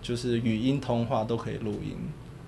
[0.00, 1.96] 就是语音通话都可以录音。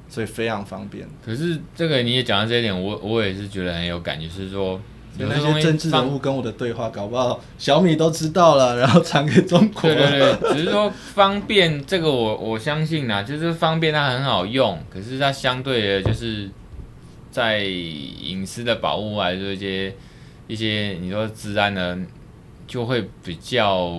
[0.08, 1.06] 所以非常方便。
[1.24, 4.80] 可是这个你也讲到这一点，我我也是觉得很有感觉，就是说
[5.18, 9.82] 有那些政治人物跟我的对话，搞不好小米都知道了，然后传给中国。
[9.82, 16.48] 对对对，只是说方便这个我我相信呐，就是方便它很好用，可是它相对的就是
[17.30, 19.94] 在隐私的保护啊，还是一些
[20.46, 21.98] 一些你说治安呢，
[22.66, 23.92] 就会比较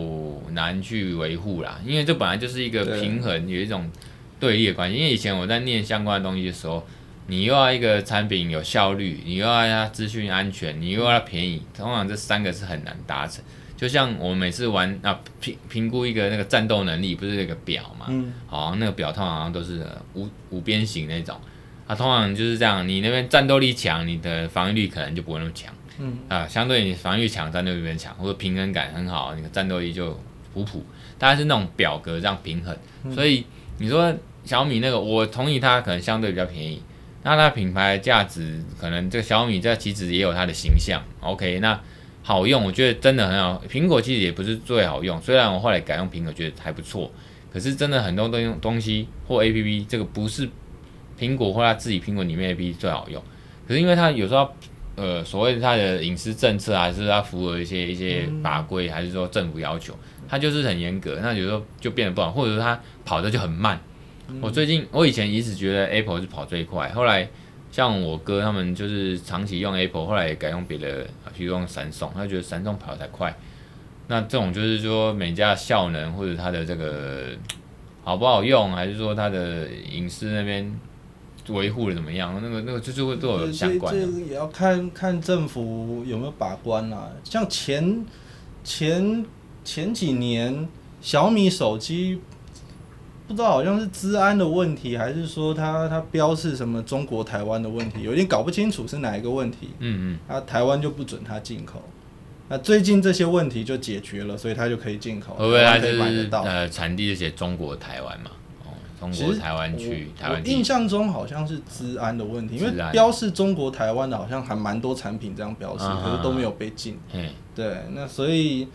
[0.51, 3.89] 难去维护啦，因为这本来就是一个平衡，有一种。
[4.39, 6.85] 对立的关系，因为以前我在念相关的东西的时候，
[7.27, 13.43] 你又要一个产品有效率，你又要它资讯安全，你又要它便宜，通常这三个是很难达成。
[13.77, 18.05] 就像我们每次玩啊评评估一个那个战斗能力，不是那个表嘛？
[18.09, 18.33] 嗯。
[18.47, 21.39] 好像那个表通常都是五五边形那种，
[21.87, 25.73] 它、啊、通常就是这样，你那边战斗力强，你的防御力可能就不会那么强。
[25.97, 30.19] 嗯啊，相对你防御强，战斗力变强，或者平衡感很好，你的战斗力就
[30.53, 30.85] 普普。
[31.17, 33.45] 大概是那种表格这样平衡，嗯、所以
[33.77, 36.81] 你说小米那个，我同意它可能相对比较便宜，
[37.23, 41.01] 那它品牌价值可能这个小米这其实也有它的形象。
[41.19, 41.79] OK，那
[42.23, 43.61] 好用，我觉得真的很好。
[43.69, 47.11] 苹果其实也不是最好用，虽然我后来改用苹果觉得还不错，
[47.51, 50.49] 可是真的很多东东西或 APP 这个不是
[51.19, 53.21] 苹果或它自己苹果里面 APP 最好用，
[53.67, 54.49] 可是因为它有时候。
[54.97, 59.93] 呃，所谓它的隐私政策，还是它符合一些一些法规，还是说政府要求，
[60.27, 61.19] 它就是很严格。
[61.21, 63.79] 那有时候就变得不好，或者说它跑的就很慢。
[64.41, 67.29] 我最近，我以前一直觉得 Apple 是跑最快，后来
[67.71, 71.05] 像我哥他们就是长期用 Apple，后来也改用别的，
[71.37, 73.35] 比如用闪送，他觉得闪送跑得才快。
[74.07, 77.29] 那这种就是说每家效能或者它的这个
[78.03, 80.71] 好不好用，还是说它的隐私那边。
[81.49, 82.39] 维护的怎么样？
[82.41, 84.01] 那个那个就是会都有相关的。
[84.01, 87.11] 这个也要看看政府有没有把关啦、啊。
[87.23, 88.03] 像前
[88.63, 89.23] 前
[89.65, 90.69] 前几年
[91.01, 92.21] 小米手机，
[93.27, 99.71] 不知道好像是治安的问题，还是说它它标示什么中国台湾的问题，有点搞不清楚是哪一个问题。
[99.79, 100.33] 嗯嗯。
[100.33, 101.81] 啊，台湾就不准它进口。
[102.47, 105.33] 那最近这些问题就解决了，所以它就可以进口。
[105.33, 108.29] 会不会它是呃产地就写中国台湾嘛？
[108.63, 116.99] 哦中国台湾区，台湾印象中好像是治安的问题，因为标示中国台湾的，好像还蛮多产品这样标示，可是都没有被禁。
[117.13, 118.67] 嗯对，那所以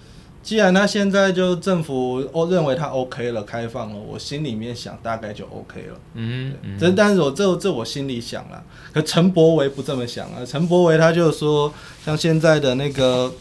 [0.43, 6.01] 既然他现在就政府哦认为他 OK 了，开放了，我心里面想大概就 OK 了。
[6.15, 11.73] 嗯，这但是我这这我心里想了，可陈柏维不这么想啊，陈柏维他就说，
[12.05, 13.33] 像现在的那个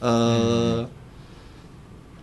[0.00, 0.86] 呃。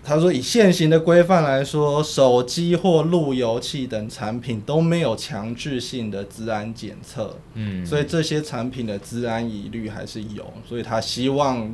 [0.04, 11.72] 他说：“以现行的规范来说，手机或路由器等产品都没有强制性的治安检测，嗯，所以这些产品的治安疑虑还是有，所以他希望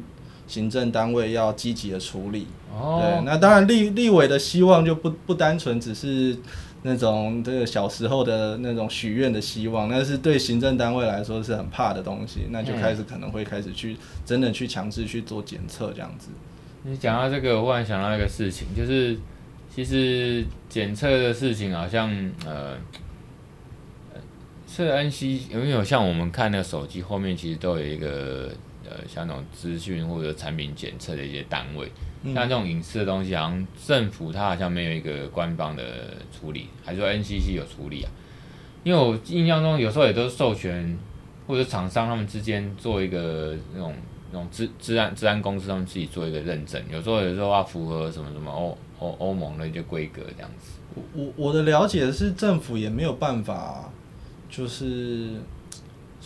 [0.48, 2.48] 行政单位要积极的处理。
[2.74, 6.38] 哦，对，那当然立立委的希望就不不单纯只是
[6.84, 16.30] 那种这个小时候的那种许愿的希望，那是对行政单位来说是很怕的东西，那就开始可能会开始去真的去强制去做检测这样子。”
[16.84, 19.18] 你讲到这个，我忽然想到一个事情，就是
[19.74, 22.10] 其实检测的事情好像
[22.46, 22.78] 呃，
[24.68, 28.52] 是 N C，有没有像我们看那个手机后面其实都有一个
[28.90, 31.92] 呃，像那种资讯或者产品检测的一些单位，
[32.24, 38.12] 嗯、像这种隐私的东西，好像政府它好像没有一个官方的处理，还是说 N C C 有处理啊？
[38.84, 40.98] 因为我印象中有时候也都是授权
[41.46, 43.94] 或者厂商他们之间做一个那种。
[44.30, 50.74] 那种治治安治安公司他们自己做一个认证，有时候有时候要符合什么什么欧欧欧盟的一些规格这样子。
[51.14, 53.90] 我我的了解是政府也没有办法，
[54.50, 55.36] 就是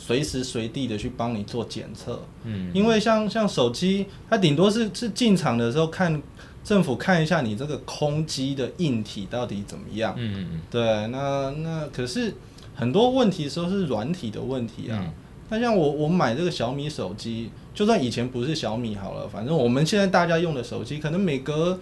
[0.04, 2.24] 随时随地的去帮你做检测。
[2.44, 6.20] 嗯，因为像像手机，它顶多是是进场的时候看
[6.64, 10.16] 政府看一下你这个空机的硬体到底怎么样。
[10.18, 10.62] 嗯嗯嗯。
[10.72, 12.34] 对，那那可是
[12.74, 14.98] 很多问题时候是软体的问题啊。
[15.00, 15.14] 嗯
[15.54, 21.78] 那像我我买这个小米手机，就算以前不是小米好了，反正我们现在大家用的手机，可能每隔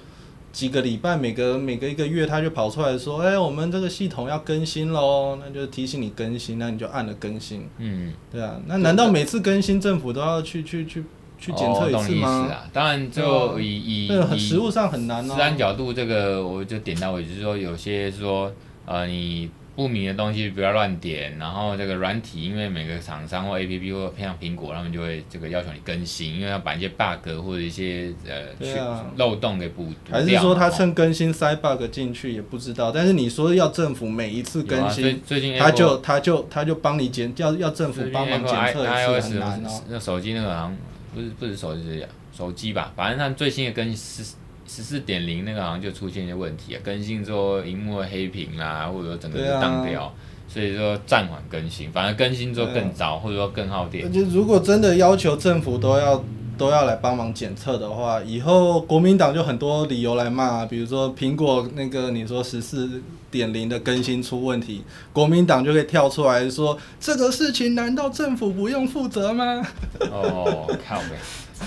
[0.52, 7.68] 几个礼拜，每隔每隔一个月，他就跑出来说，哎，我们这个系统要更新喽，那就提醒你更新，那你就按了更新。
[7.78, 11.04] 嗯，对啊，那难道每次更新政府都要去去去
[11.38, 12.48] 去检测一次吗？
[12.48, 15.34] 哦啊、当然，就以以以实物上很难哦。
[15.36, 18.52] 治安角度，这个我就点到为止，就是说有些说，
[18.86, 19.50] 呃，你。
[19.80, 29.88] 不明的东西不要乱点，然后这个软体，因为每个厂商或 APP 或偏向苹果，他们就会这个要求你更新，因为要把一些 bug 或者一些呃、啊、漏洞给补。
[30.12, 32.92] 还是说他趁更新塞 bug 进去也不知道？
[32.92, 39.82] 但是你说要政府每一次更新，啊、最近他就他就他就帮你检，要要政府帮忙检测一次很难哦。
[39.88, 40.78] 那手机那个好像
[41.16, 42.06] 不是不是手机，
[42.38, 42.92] 手机吧？
[42.98, 44.34] 反正他最新的更新是。
[44.72, 50.14] 十四点零那个好像就出现一些问题啊，更新之后荧幕黑屏啦，或者说整个就当掉，啊、
[50.48, 54.12] 所以说暂缓更新，反而更新之后更糟，啊、或者说更耗电。
[54.14, 56.24] 就如果真的要求政府都要
[56.56, 63.02] 都要来帮忙检测的话，以后国民党就很多理由来骂，比如说苹果那个你说十四
[63.32, 69.66] 点零的更新出问题，国民党就可以跳出来说这个事情难道政府不用负责吗？
[70.12, 71.18] 哦，靠北。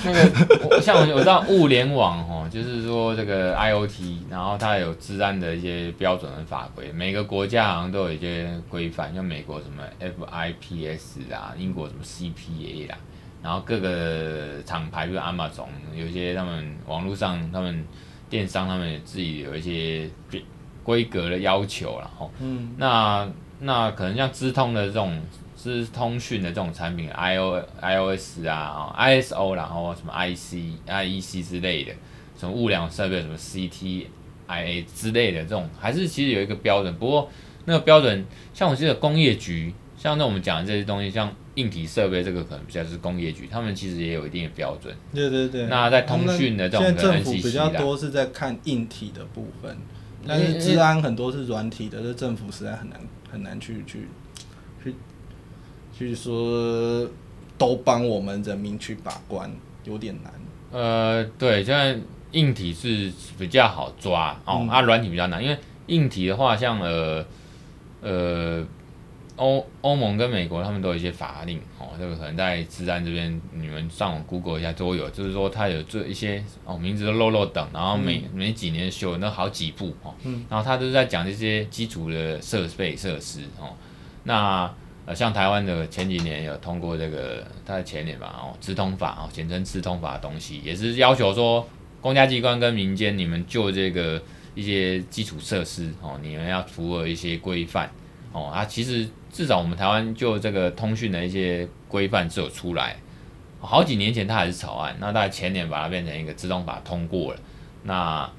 [0.05, 12.97] 那个我像我我知道物联网哦，就是说这个 IOT，然后它有治安的一些标准和法规，每个国家好像都有一些规范，像美国什么 FIPS 啊，英国什么 CPA 啦，
[13.43, 17.85] 然后各个厂牌，比如 Amazon，有一些他们网络上他们
[18.31, 20.09] 电商他们也自己有一些
[20.83, 22.31] 规格的要求了吼。
[22.41, 22.75] 嗯。
[22.77, 23.29] 那
[23.61, 25.21] 那可能像资通的这种。
[25.63, 30.57] 是通讯的这种产品，I O iOS 啊，ISO，然后什么 IC、
[30.87, 31.93] IEC 之类的，
[32.37, 36.93] 什么物联网设备，什么 CTIA 之类的这种，还是其实有一个标准。
[36.97, 37.31] 不过
[37.67, 44.93] 那个标准，像我记得工业局，像那我们讲的这些东西，像硬体设备这个可能比较是工业局，他们其实也有一定的标准。
[45.15, 45.67] 对对对。
[45.67, 49.77] 那在通讯的这种，现在政府比较多是在看硬体的部分，
[50.27, 53.01] 但是治安很多是软体的，这政府实在很难
[53.31, 54.09] 很难去去
[54.83, 54.95] 去
[56.09, 57.09] 去说
[57.57, 59.51] 都帮我们人民去把关，
[59.85, 60.33] 有点难。
[60.71, 61.99] 呃，对，现在
[62.33, 67.25] 硬体是比较好抓哦，嗯、啊，软体比较难，因为硬体的话，像呃
[68.01, 68.65] 呃。
[69.37, 83.73] 欧欧盟跟美国他们都有一些法令哦，这个可能在治安这边，你们上网 Google 一下都有，就是说它有做一些哦，名字都漏漏等，然后每、嗯、每几年修那好几部哦，嗯、然后他都是在讲这些基础的设备设施哦。
[84.25, 84.73] 那
[85.07, 91.69] 呃，像台湾的前几年有通过这个，大概前年吧哦，资通法哦，简称资通法的东西，也是要求说
[92.01, 94.23] 公家机关跟民间你们就这个
[94.55, 97.91] 一些基础设施哦，你们要符合一些规范
[98.33, 99.09] 哦，啊，其实。
[99.33, 102.95] 至少我们台湾就这个通讯的一些规范是有出来，
[103.61, 107.41] 好几年前它还是草案，那大概前年把它变成一个自动法通过了。
[107.85, 108.31] 那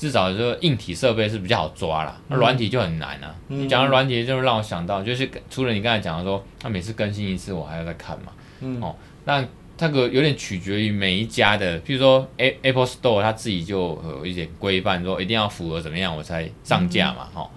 [0.00, 3.34] 至少说硬体设备是比较好抓啦，那软体就很难啊。
[3.48, 8.32] 你讲到软体，就让我想到，就是除了你刚才讲的说，它每次更新一次，我还要再看嘛。
[8.60, 8.96] 嗯哦，
[9.26, 9.46] 那
[9.76, 17.28] 这个有点取决于每一家的，譬如说 Apple Store 它自己就有一些规范，说一定要符合怎么样我才上架嘛。
[17.34, 17.50] 哦。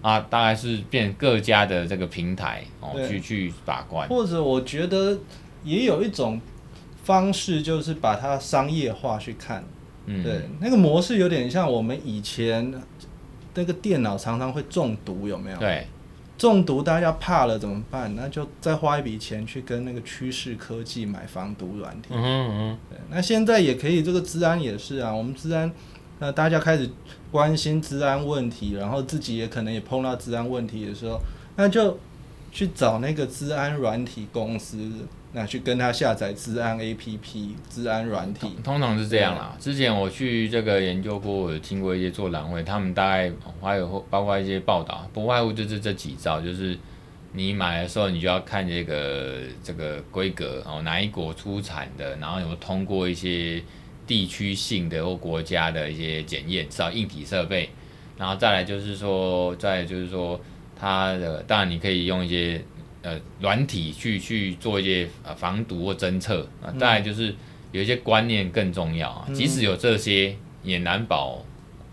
[0.00, 4.08] 啊，大概是变各家的这个平台哦，去去把关。
[4.08, 5.18] 或者我觉得
[5.62, 6.40] 也有一种
[7.04, 9.62] 方式，就是把它商业化去看。
[10.06, 12.72] 嗯，对，那个模式有点像我们以前
[13.54, 15.58] 那个电脑常常会中毒，有没有？
[15.58, 15.86] 对，
[16.38, 18.14] 中毒大家怕了怎么办？
[18.16, 22.08] 那就再花一笔钱去跟那个趋势科技买防毒软体。
[22.10, 25.70] 嗯哼嗯，对，那现在也可以，这个治安也是啊，我们治安。
[26.18, 26.88] 那大家开始
[27.30, 31.18] 关心治安问题，然后自己也可能也碰到治安问题的时候，
[31.56, 31.98] 那就
[32.52, 34.76] 去找那个治安软体公司，
[35.32, 38.56] 那去跟他下载治安 APP、治安软体。
[38.62, 39.56] 通常是这样啦。
[39.58, 46.78] 之前我去这个研究过，我有听过一些座谈会，他们大概还有包括一些报道，不外乎就是这几招，就是
[47.32, 53.62] 你买的时候，你就要看这个这个规格哦，哪一国出产的，然后有有通过一些。
[54.06, 57.70] 地区性的或国家的一些检验，至少硬体设备，
[58.18, 60.40] 然后再来就是说，再来就是说，
[60.74, 62.60] 它的当然你可以用一些
[63.02, 67.34] 呃软体去去做一些呃防毒或侦测啊，再来就是
[67.72, 71.44] 有一些观念更重要啊，即使有这些，也难保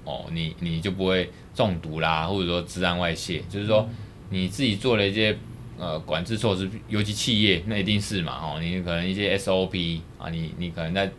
[0.03, 3.87] 哦，你你就不会中毒啦，或者说资安外泄，就是说
[4.29, 5.37] 你自己做了一些
[5.77, 11.11] 呃管制措施，尤其企业那一定是嘛哦，你可能一些 SOP 啊，你你可能在。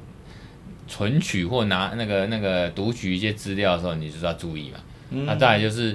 [0.90, 4.78] 存取或拿那个那个读取一些资料的时候，你就是要注意嘛。
[5.10, 5.94] 那、嗯啊、再来就是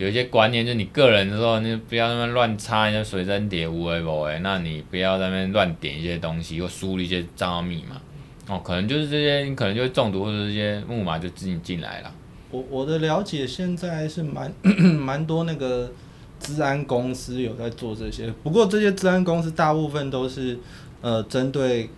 [0.00, 4.38] 有一些观念，就你个人的时候，你不要那么乱插一些随身碟，无为不为。
[4.38, 8.00] 那你不要在那边乱点一些东西，或输入一些账号密码。
[8.48, 12.10] 哦，可能就是这些，你可能就会中毒，或者这些木马就自己进来了。
[12.50, 14.50] 我我的了解现在是蛮
[14.98, 15.92] 蛮多那个
[16.40, 20.58] 治安公司有在做这些，不过这些治安公司大部分都是
[21.02, 21.90] 呃针对。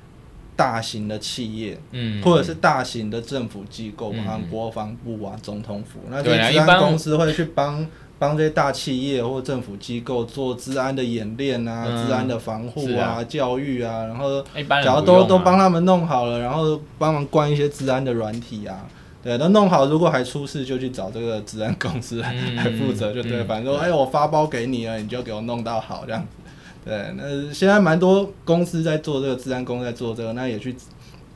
[0.62, 7.84] 大型的企业，嗯，或者是大型的政府机构，像、嗯、国防部啊、总统府，那这些治安公司会去帮
[8.16, 13.24] 帮这些大企业或政府机构做治安的演练啊、治、嗯、安的防护啊、啊。
[13.24, 14.40] 教育啊，然后
[14.84, 18.86] 假如都都帮他们弄好了，然后帮忙关一些治安的软体啊，
[19.20, 26.41] 对，都弄好，如果还出事，就去找这个治安公司来负责，就对，嗯、反正说，哎、欸，我发包给你了，你就给我弄到好这样子。
[26.84, 30.74] 对，那现在蛮多公司在做这个，治安公司在做这个，那也去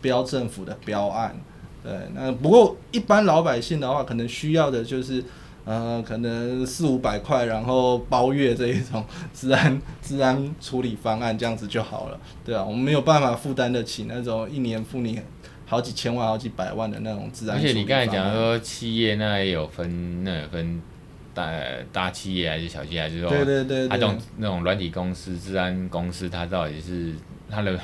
[0.00, 1.34] 标政府的标案。
[1.84, 5.22] 对，那不过一般老百姓的话，可能需要的就是，
[5.64, 12.18] 呃，可能四五百块，然后包月这一种治安治安处理方案这样子就好了。
[12.44, 15.20] 对啊，我们没有办法负担得起那种一年付你
[15.64, 17.56] 好几千万、好几百万的那种治安。
[17.56, 20.82] 而且你刚才讲说企业那也有分，那有分。
[21.36, 21.52] 大
[21.92, 27.12] 大企业还是小企业，还是说，对对对，他这种那种软体公司、治安公司，它到底是
[27.50, 27.78] 它的，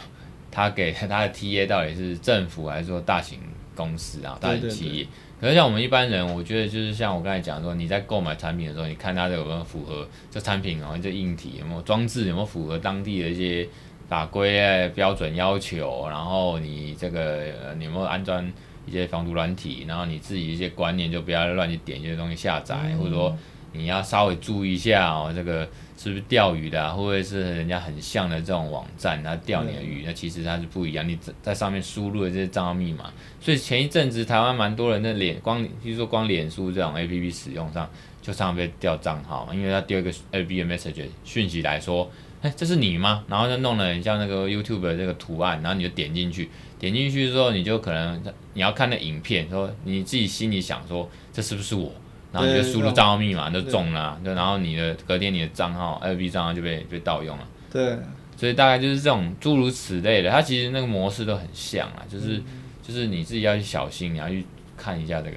[0.50, 3.38] 它给 它的 TA 到底是政府还是说大型
[3.76, 5.06] 公司啊，大型企业？
[5.38, 13.68] 可是像我们一般人，我觉得就是像我刚才讲说，你在购买产品的时候，你看它有没有符合这产品哦，这硬体有没有装置，有没有符合当地的一些
[14.08, 18.50] 法规标准要求，然后你这个你有没有安装？
[18.86, 23.36] 一些防毒软体，然后你自己一些观念就不要乱去点一些东西下载，嗯、或者说
[23.72, 31.08] 你要稍微注意一下哦，这个是不是钓鱼的，啊，或者是人家很像的这种网站，它钓你的鱼，那其实它是不一样。
[31.08, 33.10] 你在上面输入的这些账号密码，
[33.40, 37.88] 所以前一阵子台湾蛮多人的脸，光就是说光脸书这种 A P P 使用上，
[38.20, 42.10] 就常常被调账号，因为他丢一个 A B M message 讯息来说，
[42.42, 43.24] 哎，这是你吗？
[43.28, 48.20] 然后就弄了很像那个 YouTube 的这个图案，然后你就点进去，点进去之后，你就可能
[48.54, 51.92] 你要看那影片，说你自己心里想说，这是不是我？
[52.32, 57.46] 然后你就输入账号密码就中了，啊，对，然后你的隔天你的账号 FB 账号就被被盗用了。
[57.70, 57.96] 对，
[58.36, 62.44] 所以大概就是这种诸如此类的，它其实那个模式都很像啊，就是、嗯、
[62.82, 64.44] 就是你自己要去小心，你要去
[64.76, 65.36] 看一下这个。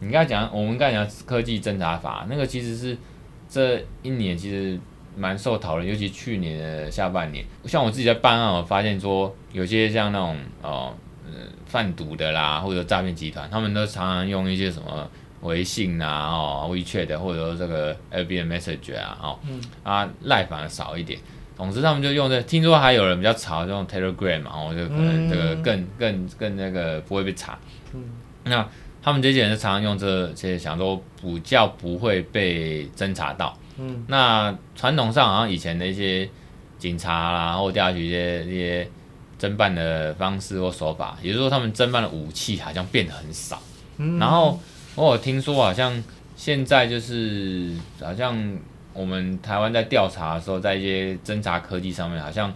[0.00, 2.98] 你刚才讲，我们刚才讲科技侦查法，那个其实是
[3.52, 4.80] 这一年其实
[5.16, 10.94] 蛮受讨论，尤其去年的下半年，像我自己在办案，我发现说有些像那种哦。
[10.94, 11.02] 嗯
[11.64, 15.08] 贩毒的啦，或者诈骗集团，他们都常常用一些什么
[15.40, 21.18] 微信啊、哦 WeChat 或者说这个 FB Messenger 啊，哦，嗯、啊赖反而少一点。
[21.56, 27.58] 总之他们就用这，听说还有人比较潮，就用 Telegram 嘛，哦，就可能这个更更更那个不会被查。
[27.94, 28.04] 嗯，
[28.44, 28.68] 那
[29.02, 33.58] 他们这些人就常常用这些，想说比较不会被侦查到。
[33.78, 36.28] 嗯，那传统上好像以前的一些
[36.78, 38.88] 警察啦，或调查局一些一些。
[39.40, 43.60] 侦办的方式或手法，也就是说，他们侦办的武器好像变得很少。
[43.96, 44.56] 嗯、然后
[44.94, 46.00] 我有听说，好像
[46.36, 48.56] 现在就是好像
[48.92, 52.54] 我们台湾在调查的时候，在一些侦查科技上面，好像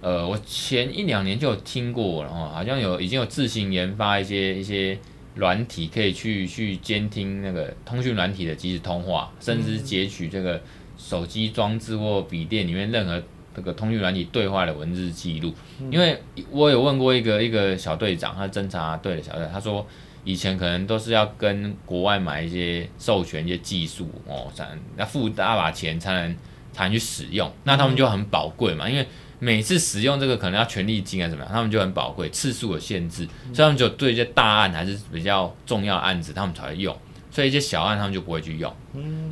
[0.00, 4.96] 呃，我前一两年就有听过，然后好像有已经有自行研发一些一些
[5.34, 10.60] 软体，可以去去监听那个通讯软体的即时通话，甚至截取这个
[10.96, 13.22] 手机装置或笔电里面任何。
[13.54, 15.52] 这个通讯软体对话的文字记录，
[15.90, 16.18] 因为
[16.50, 19.86] 我有问过一个一个小队长，他侦查队的小队，他说
[20.24, 24.66] 以前可能都是要跟国外买一些授权一些技术哦，才
[24.96, 26.36] 要付大把钱才能
[26.72, 29.06] 才能去使用，那他们就很宝贵嘛，因为
[29.42, 36.96] 每次使用这个可能要权利金啊怎么样，他们就很宝贵，次数有限制，所以他们就对一些大案还是比较重要的案子，他们才会用，
[37.28, 38.72] 所以一些小案他们就不会去用，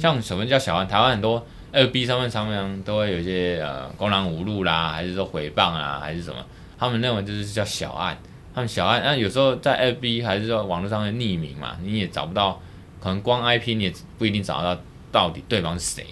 [0.01, 1.47] 像什么叫小案，台湾很多。
[1.73, 6.45] 二 B 上面常常都会有一些呃公然侮辱啦，还是说诽谤啊，还是什么？
[6.77, 8.19] 他们认为就是叫小案，
[8.53, 12.61] 他们小案，那有时候在二 B 还是说网络上面匿名嘛，你也找不到，
[13.01, 14.83] 可能光 IP 你也不一定找得到
[15.13, 16.05] 到底对方是谁，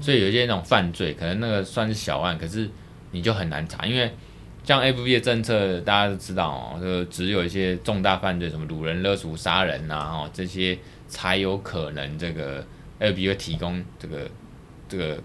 [0.00, 2.70] 所以有一些那种犯罪，可能那个算是小案，可是
[3.12, 4.12] 你就很难查，因为
[4.64, 12.66] 像 FB 的政策大家都知道哦，就只有一些重大犯罪，什么掳人勒赎、杀人呐，哦这些才有可能这个
[12.98, 14.28] F B 会提供这个。
[14.88, 15.18] 这个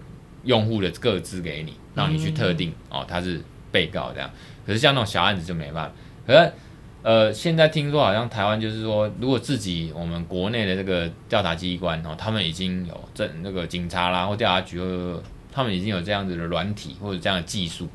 [0.44, 3.38] 用户的个资给你，让你去特定哦，他是
[3.70, 4.30] 被告这样。
[4.64, 5.92] 可是像那种小案子就没办法。
[6.26, 6.52] 可是
[7.02, 14.80] 呃，现在听说好像台湾就是说，如果自己我们国内的这个调查机关哦，他们已经有这那个警察啦或调查局，
[15.58, 17.88] 他们已经有这样子的软体或者这样的技术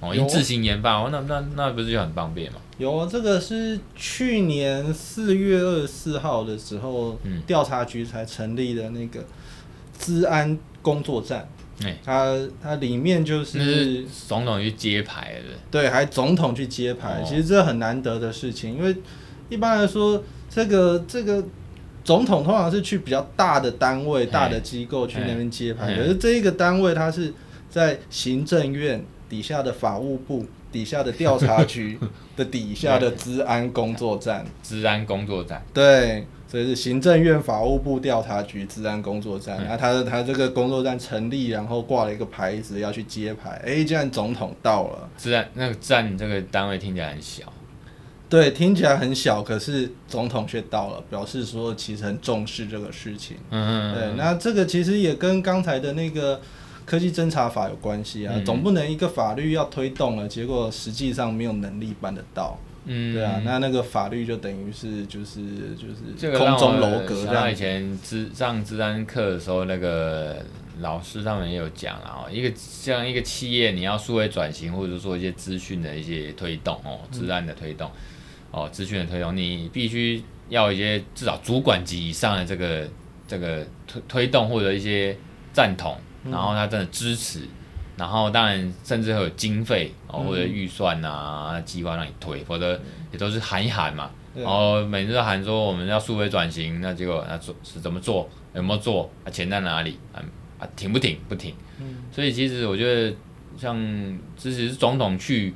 [0.00, 2.58] 哦，已经自行研发哦，那那那不是就很方便吗？
[2.76, 9.24] 有啊，这个是去年四月二十四号的时候，嗯，调查局才成立的那个
[9.98, 10.58] 治安。
[10.82, 11.48] 工作站，
[11.80, 18.96] 欸、它它里面就是，是总统去揭牌的，对，还总统去揭牌，哦、其实这很难得的事情，因为
[19.48, 21.44] 一般来说，这个这个
[22.06, 27.34] 总统通常是去比较大的单位、欸、大的机构去那边接牌，欸、可是这一个单位它是
[27.68, 31.98] 在行政院底下的法务部底下的调查局
[32.36, 36.24] 的底下的治安工作站， 治安工作站，对。
[36.48, 43.60] 所以是行政院法务部调查局治安工作站，然后他他这个工作站成立，然后挂了一个牌子要去接牌。
[43.66, 47.42] 哎，既然总统到了，治安那个站这个单位听起来很小，
[48.28, 53.36] 对，听起来很小，可是总统却到了，表示说其实很重视这个事情。
[53.50, 56.40] 嗯嗯，对，那这个其实也跟刚才的那个
[56.84, 62.58] 科技侦查法有关系啊，嗯、总不能一个法律要推动了，结果实际上没有能力办得到。
[62.88, 65.40] 嗯，对啊，那那个法律就等于是就是
[65.76, 67.34] 就是空中楼阁这样。
[67.34, 70.36] 像以前资上资安课的时候，那个
[70.78, 77.90] 老师他们也有讲啊，一个像一个企业你要数位转型，或者说一些资讯的一些推动哦，资安的推动，
[78.50, 82.88] 哦，资讯的推动，你必须要一些至少主管级以上的这个
[83.26, 85.16] 这个推推动或者一些
[85.52, 87.40] 赞同，然后他真的支持。
[87.96, 92.78] 然后当然，甚至会有经费哦，或者预算啊，计划让你推，否则
[93.10, 94.10] 也都是喊一喊嘛。
[94.34, 100.20] 然后每次都喊说我们要数位转型，那结果那做是怎么做，有没有做，啊钱在哪里，啊
[100.58, 101.54] 啊停不停不停。
[102.12, 103.16] 所以其实我觉得，
[103.56, 103.74] 像
[104.36, 105.54] 支持总统去，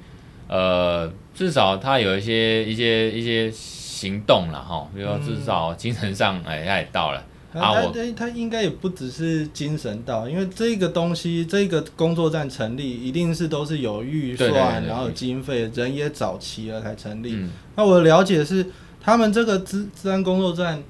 [0.48, 17.32] 呃，至少他有一些一些一些行动了哈，比如说至少精神上哎他也到了，他他他应该也不只是精神到，因为这个东西，这个工作站成立一定是都是有预算，然后有经费，人也找齐了才成立。
[17.32, 18.66] 嗯、那我了解是
[19.00, 20.82] 他们这个治治安工作站，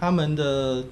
[0.00, 0.82] 他们的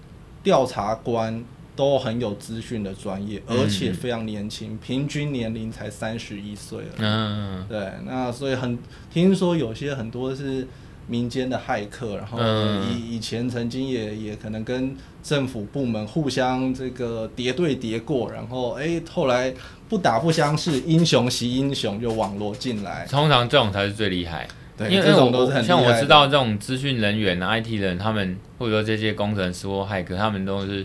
[0.42, 1.42] 调查官
[1.76, 6.94] 都很有资讯的专业，而且非常年轻，嗯、平均年龄才三十一岁了。
[6.98, 8.76] 嗯，对，那所以很
[9.12, 10.66] 听说有些很多是。
[11.08, 12.36] 民间的骇客，然后
[12.90, 19.54] 以以前曾经也也可能跟政府部门互相这个谍对谍过，然后哎后来
[19.88, 23.06] 不打不相识，英雄惜英雄就网罗进来。
[23.08, 30.84] 通常这种才是最厉害，对，因为这种都是很像我知道这种资讯人员、IT 人，他们或者说这些工程师或骇客，他们都是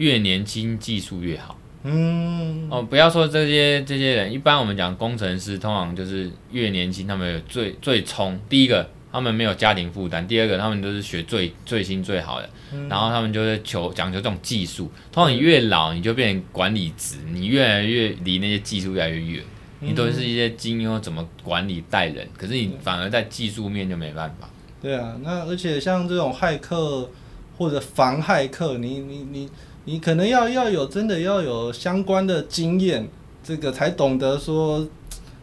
[0.00, 1.56] 越年轻技术越好。
[1.84, 8.88] 嗯，哦，不要说这些这些人，一般我们讲工程师，通常就是越年轻，他们有最最冲第一个。
[9.12, 10.24] 他们没有家庭负担。
[10.28, 14.88] 第二个，他们都是学最最新最好的，嗯、然后他们就是求讲究这种技术。
[15.10, 19.42] 通常你越老，你就变成管理职，你越来越离那些技术越来越远。
[19.80, 24.48] 嗯、你都是一些精英怎么管理带人，可是你反而在技术面就没办法。
[24.80, 27.10] 对啊，那而且像这种骇客
[27.58, 29.50] 或者防骇客，你你你
[29.84, 33.08] 你可能要要有真的要有相关的经验，
[33.42, 34.88] 这个才懂得说。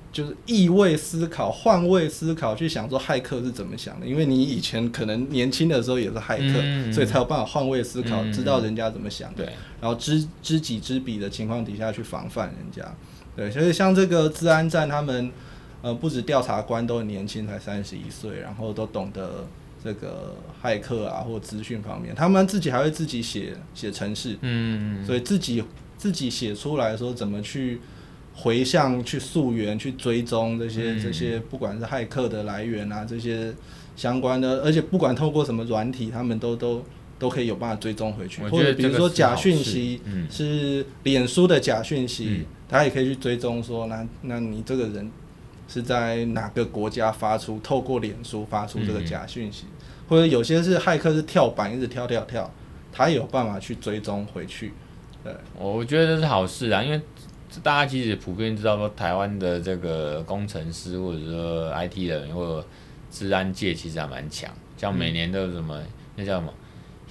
[0.10, 4.08] 就是异位思考、换位思考，去想说骇客是怎么想的。
[4.08, 9.44] 因为你以前可能年轻的时候也是骇客，嗯、所以才有办法换位思考，嗯、知道人家怎么想的。
[9.44, 12.84] 对，然后知知己知彼的情况底下去防范人家。
[13.36, 15.30] 对，所以像这个治安站，他们
[15.84, 19.46] 呃不止调查官都很年轻，才三十一岁，然后都懂得
[19.84, 24.38] 这个骇客啊或资讯方面，他们自己还会自己写写程式。
[24.42, 25.64] 嗯，所以自己
[25.98, 27.80] 自己写出来说怎么去。
[28.40, 33.52] 回向去溯源去追踪这些这些，不管是骇客的来源啊，这些
[33.96, 36.84] 相关的，而且不管透过什么软体，他们都都
[37.18, 38.44] 都可以有办法追踪回去。
[38.44, 40.00] 或者比如说假讯息
[40.30, 45.10] 是脸书的假讯息，他也可以去追踪说，那那你这个人
[45.68, 49.66] 是在哪个国家发出，透过脸书发出这个假讯息，
[50.08, 52.50] 或者有些是骇客是跳板一直跳跳跳，
[52.92, 54.74] 他也有办法去追踪回去。
[55.24, 57.02] 对，我觉得这是好事啊，因为。
[57.64, 62.68] 大家其实普遍知道说，台湾的这个工程师或者说 IT 人或者
[63.10, 65.86] 治安界其实还蛮强，像每年都有什么、嗯、
[66.18, 66.54] 那叫什么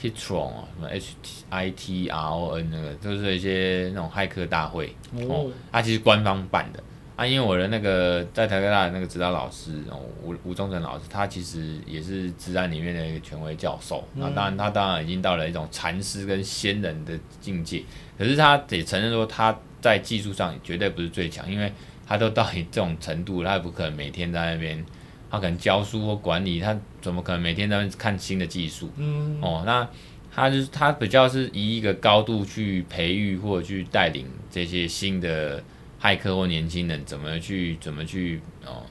[0.00, 1.14] Hitron 啊，什么 H
[1.48, 5.50] I T R O N 那个，都是一些那种骇客大会哦，哦。
[5.72, 6.80] 它其实官方办的
[7.16, 14.06] 啊，因为我的那个在台科大的那个指导老师哦，吴吴忠成老师，他其实也是资安里面的一个权威教授。
[14.14, 17.82] 那、嗯、当然他当然已经到了一种禅师跟仙人的境界，
[18.16, 19.56] 可是他得承认说他。
[19.78, 21.72] 在技术上绝对不是最强，因为
[22.04, 24.84] 他都到你这种程度，他也不可能每天在那边，
[25.30, 28.90] 他可能教书或管理，他怎么可能每天在那边看新的技术？
[28.96, 29.88] 嗯，哦，那
[30.34, 35.62] 他就是他比较是以一个高度去培育或者去带领这些新的
[36.00, 38.84] 骇客或年轻人怎么去怎么去哦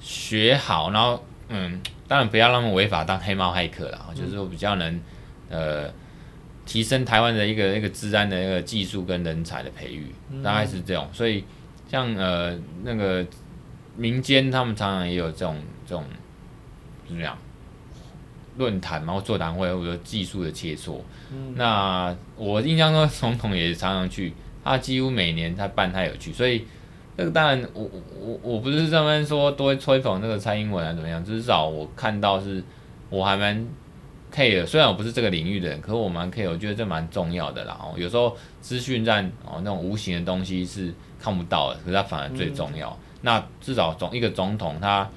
[0.00, 5.00] 学好，然后嗯，当然不要那么违法当黑猫骇客了，就是说比较能
[5.50, 5.90] 呃。
[6.68, 10.12] 提升台湾的一个一个治安的一个技术跟人才的培育，
[10.44, 11.08] 大概是这种。
[11.14, 11.42] 所以
[11.90, 13.26] 像呃那个
[13.96, 16.04] 民间，他们常常也有这种这种
[17.06, 17.38] 怎么样
[18.58, 21.00] 论坛，然后座谈会或者技术的切磋。
[21.32, 24.34] 嗯、那我印象中总统也常常去，
[24.68, 26.32] 他几乎每年他办他有去。
[26.32, 26.64] 所以
[27.16, 27.90] 这个当然我
[28.20, 32.62] 我我不是这么说多吹捧那个蔡英文啊怎么样，至少我看到是
[33.10, 33.66] 我还蛮。
[34.30, 37.80] care，虽然我不是这个领域的人，可是我蛮 care，我觉得这蛮重要的啦。
[37.80, 42.90] 哦，有时候资讯站哦，那种无形的东西是看不到的，可是它反而最重要。
[42.90, 45.08] 嗯、那至少总一个总统，他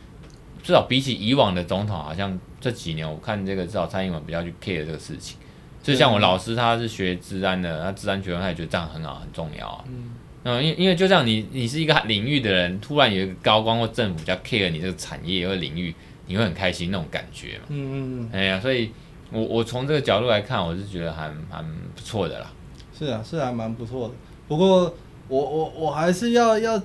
[0.64, 5.38] 至少比起以往的总统，好像这几年我看这个至少蔡英文比较去 care 这个事情。
[5.84, 9.84] 就像我老师，他是学治安的，他治安学院他也觉得这样很好，很重要啊。
[9.88, 10.12] 嗯。
[10.44, 15.94] 嗯，因因为就像你，你是一个领域的人，突然有一个高官或政府比较 care 你这个产业或领域。
[16.28, 17.66] 你会很开心那种感觉嘛？
[17.68, 18.30] 嗯嗯嗯。
[18.32, 18.92] 哎呀，所以
[19.34, 22.50] 我我从这个角度来看，我是觉得还蛮不错的啦。
[22.98, 24.14] 是啊，是还蛮不错的。
[24.48, 24.96] 不过
[25.28, 26.82] 我我我还是要要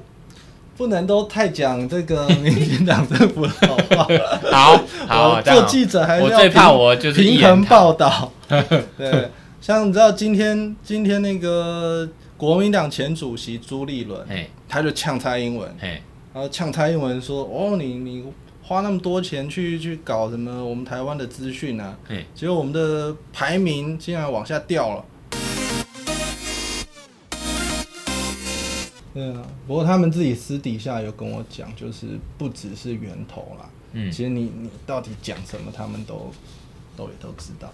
[0.76, 4.08] 不能都太讲这个民进党政府的好话。
[4.50, 8.32] 好，好，做记者还是要我最怕我就是平衡报道。
[8.96, 16.02] 对，像你知道今天今天那个国民党前主席朱立伦，嘿他就呛蔡英文，嘿
[16.34, 18.24] 然后呛蔡英文说：“哦，你你。”
[18.68, 20.50] 花那么多钱去去搞什么？
[20.64, 25.04] 我们台湾的资讯啊，嘿结果我们的排名竟然往下掉了。
[29.16, 33.66] 对啊，不过他们自己私底下有跟我讲，就是不只是源头啦。
[33.92, 36.30] 嗯，其实你你到底讲什么，他们都
[36.94, 37.72] 都也都知道。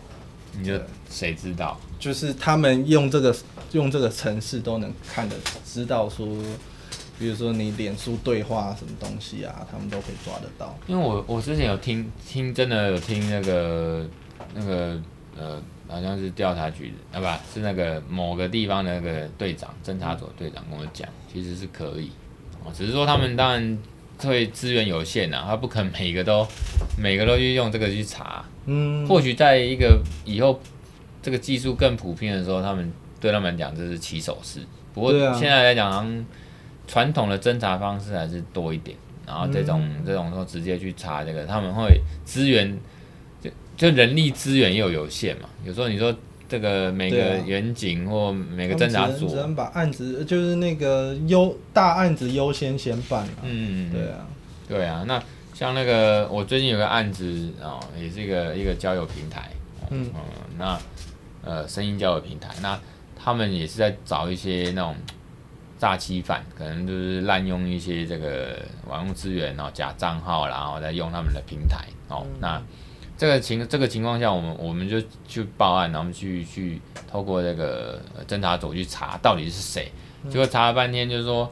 [0.56, 0.78] 你就
[1.10, 1.80] 谁知道？
[1.98, 3.34] 就是他们用这个
[3.72, 5.34] 用这个城市都能看得
[5.64, 6.24] 知道说，
[7.18, 10.78] 比如说你脸书对话什么东西啊，他们都可以抓得到。
[10.86, 14.06] 因为我我之前有听听真的有听那个
[14.54, 15.00] 那个
[15.36, 15.60] 呃，
[15.92, 22.10] 好像是调查局的啊，不是那个某个地方的那个队长侦查组队长跟我讲，其实是可以，
[22.72, 23.78] 只是说他们当然
[24.18, 26.46] 会资源有限啊，他不可能每个都
[26.96, 28.42] 每个都去用这个去查。
[28.64, 30.58] 嗯，或许在一个以后
[31.20, 32.90] 这个技术更普遍的时候，他们
[33.20, 34.60] 对他们讲这是起手式。
[34.94, 36.24] 不过现在来讲，
[36.86, 38.96] 传统的侦查方式还是多一点。
[39.24, 42.76] 然后这种、嗯、这种说直接去查这个，他们会资源
[43.76, 45.48] 就就人力资源又有限嘛。
[45.64, 46.14] 有时候你说
[46.48, 53.26] 这个每个远景或每个侦查组，只能把案子就是那个优大案子优先先办。
[53.42, 54.26] 嗯，对啊，
[54.68, 55.22] 对啊，那。
[55.54, 59.50] 像那个，我最近有个案子哦，也是一个一个交友平台，
[59.90, 60.20] 嗯，嗯
[60.58, 60.80] 那
[61.44, 62.76] 呃声音交友平台，那
[63.14, 64.96] 他们也是在找一些那种
[65.78, 72.26] 诈欺犯，可能就是滥用一些这个网络资源，然后假账号，然后再用他们的平台哦。
[72.26, 72.60] 嗯、那
[73.22, 79.92] 这个情这个情况下，我们我们就去报案，然后去去透过这个侦查组去查到底是谁，
[80.28, 81.48] 结果查了半天，就是说。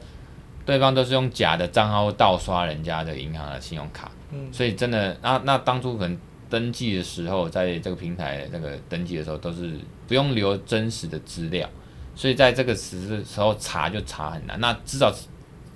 [0.63, 6.15] 对方都是用假的账号盗刷人家的银行的信用卡，嗯，所以真的，那那当初可能
[6.51, 9.73] 登记的时候，在这个平台那个登记的时候，都是
[10.07, 11.67] 不用留真实的资料，
[12.15, 14.57] 所以在这个时时候查就查很难。
[14.59, 15.11] 那至少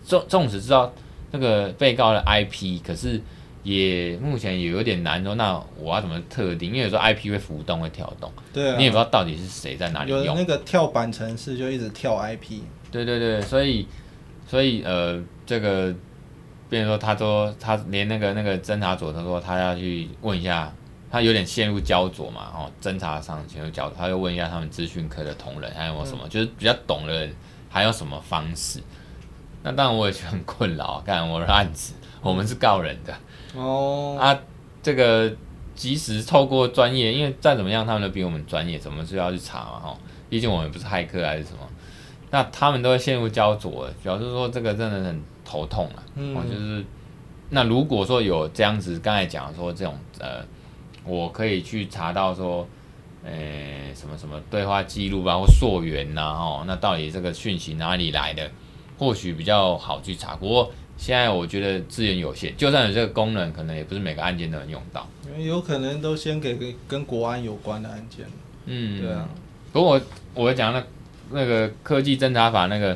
[0.04, 0.94] 纵纵使知道
[1.32, 3.20] 那个被告的 IP，可是
[3.66, 5.36] 也目前也有点难说。
[5.36, 6.70] 那我要怎么特定？
[6.70, 10.24] 因为有时候 IP 会浮动会跳动，对啊，你也不知道到底是谁在哪里用。
[10.24, 13.86] 有那个跳板城市就一直跳 IP，对对对，所以。
[14.48, 15.92] 所以呃，这个，
[16.70, 20.72] 比如说，他说他连那个那个侦查组，他说他要去问一下，
[21.10, 27.36] 他有点陷入焦灼嘛，哦，侦查上陷入焦灼，他就问一下他们资讯科的同仁还有没有什么，嗯、就是比较懂的人
[27.68, 28.80] 还有什么方式。
[29.64, 33.12] 那当然我也觉得很困扰，干我的案子，我们是告人的
[33.56, 34.38] 哦，啊，
[34.84, 35.34] 这个
[35.74, 39.98] 即使透过专业，因为再怎么样他们都比我们专业，怎么是要去查嘛，哈，
[40.30, 41.60] 毕竟我们不是骇客还是什么。
[42.32, 46.04] 那他们都会陷入焦灼，主要是说这个真的很头痛啊。
[46.16, 46.84] 嗯，就是
[47.50, 50.44] 那如果说有这样子，刚才讲说这种呃，
[51.06, 52.68] 我可以去查到说，
[53.24, 53.32] 呃，
[53.94, 58.52] 什么什么对话记录包括溯源呐，哦，那到底这个讯息哪里来的？
[58.98, 60.38] 或许比较好去查。
[60.38, 65.08] 不过现在我觉得资源有限，就算有这个功能，可能也不是每个案件都能用到。
[65.26, 68.26] 因为有可能都先给跟跟国安有关的案件。
[68.66, 69.30] 嗯，对啊。
[69.72, 70.02] 不过我
[70.44, 70.84] 我讲那。
[71.32, 72.96] 那个科技侦查法那个，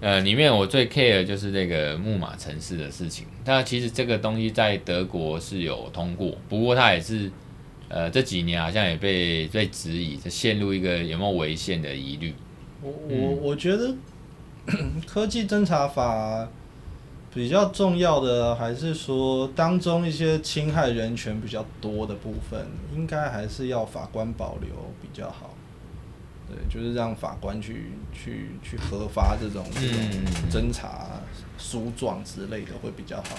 [0.00, 3.24] 呃，里面我最 care 就是这个木马城市的事情。
[3.44, 7.30] 但其实这个东西在德国是有通过，不过它也是，
[7.88, 12.34] 呃，这几年好像也被被质疑，就陷入一个有没有违宪的疑虑。
[12.82, 13.94] 我我我觉得
[15.06, 16.48] 科技侦查法
[17.34, 24.70] 比较重要的，还是说当中一些侵害人权比较多的部分，应该还是要法官保留
[25.02, 25.50] 比较好。
[26.48, 29.98] 对，就是让法官去去去核发这种这种
[30.50, 31.20] 侦查
[31.58, 33.36] 书状之类的会比较好。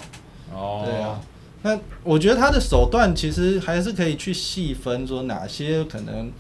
[0.53, 1.21] 哦，对啊，
[1.61, 6.31] 那我觉得他的手段其实还是可以去细分，说哪些可能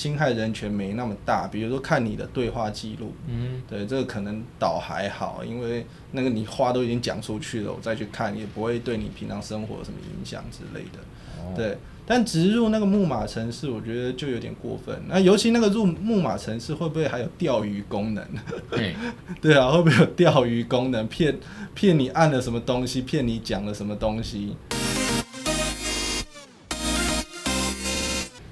[0.00, 3.12] 侵害人权没那么大，比如说看你的对话记录。
[3.28, 10.98] 嗯，对，这个可能倒还好，因为那个你话都已经讲出去了，我再去看也不会对你平常生活有什么影响之类的。
[11.38, 11.76] 哦，对。
[12.06, 14.98] 但植入那个木马城市，我觉得就有点过分。
[15.06, 18.26] 那尤其那个入木马城市会不会还有钓鱼功能？
[18.70, 18.96] 对，
[19.40, 21.06] 对啊，会不会有钓鱼功能？
[21.08, 21.38] 骗
[21.74, 23.02] 骗你按了什么东西？
[23.02, 24.56] 骗你讲了什么东西？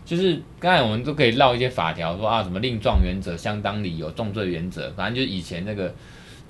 [0.09, 5.95] 就是刚才我们都可以绕一些法条，说啊什么令状原则、相当理由、重罪原则，反正就是以前那个。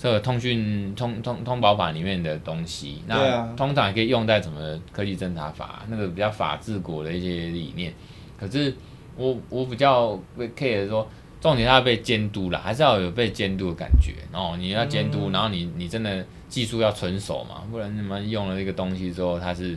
[0.00, 7.92] 这个通讯通通通保法里面的东西，那通常也可以用在什么科技侦查法，那个比较法治国的一些理念。
[8.38, 8.72] 可是
[9.16, 11.04] 我我比较会 care 说，
[11.40, 14.12] 重点它要被监督了，还是要有被监督的感觉。
[14.32, 19.76] 哦，你要监督，然后你你真的技术要纯熟嘛，不然你们用了这个东西之后，它是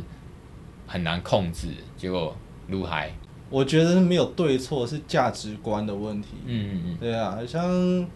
[0.85, 3.11] 很难控制，结果撸嗨。
[3.51, 6.29] 我觉得没有对错，是价值观的问题。
[6.47, 8.07] 嗯嗯嗯，对啊，像。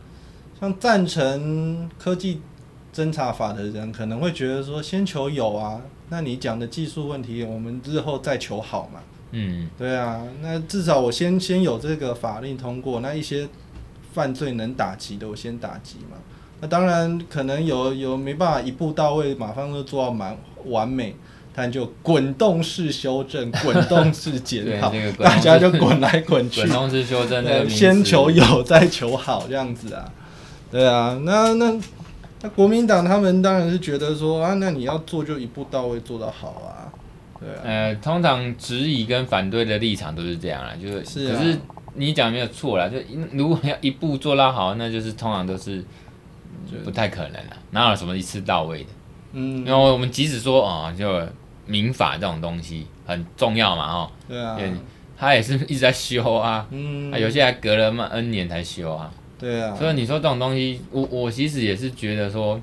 [0.58, 2.40] 像赞成科技
[2.94, 9.02] 侦查法的人可能会觉得说，先求有啊，那你讲的技术问题，我们日后再求好嘛。
[9.32, 13.50] 嗯，对啊，那至少我先先有这个法令通过，那一些
[14.14, 16.16] 犯罪能打击的，我先打击嘛。
[16.62, 21.18] 那当然可能有有没办法一步到位，马上就做到蛮完美，
[21.56, 26.60] 它就滚动式修正，滚动式检讨，大家就滚来滚去。
[26.60, 30.12] 滚动式修正，先求有再求好这样子啊，
[30.70, 31.74] 对啊，那那
[32.42, 36.92] 那国民党他们当然是觉得说啊，那你要做就一步到位做到好啊，
[37.40, 37.62] 对啊。
[37.64, 41.58] 呃，通常质疑跟反对的立场都是这样啊，就是，是啊、可是
[41.94, 42.98] 你讲没有错啦，就
[43.32, 45.82] 如果要一步做到好，那就是通常都是
[46.84, 48.90] 不太可能了，哪有什么一次到位的？
[49.32, 51.26] 嗯，然后我们即使说啊、哦，就。
[51.66, 54.58] 民法这种东西很重要嘛，哦，对啊，
[55.18, 62.60] 他也是一直在修啊，嗯，有些还隔了嘛 N 年才修啊，对啊，所以你说这种东西，我我其实也是觉得说，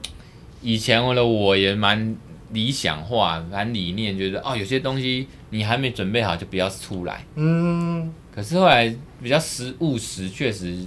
[0.60, 2.16] 以前我的我也蛮
[2.50, 10.86] 理想化，蛮理念，觉得哦，有些东西你还没准备好就不要出来，嗯，可是后来比较实务实，确实。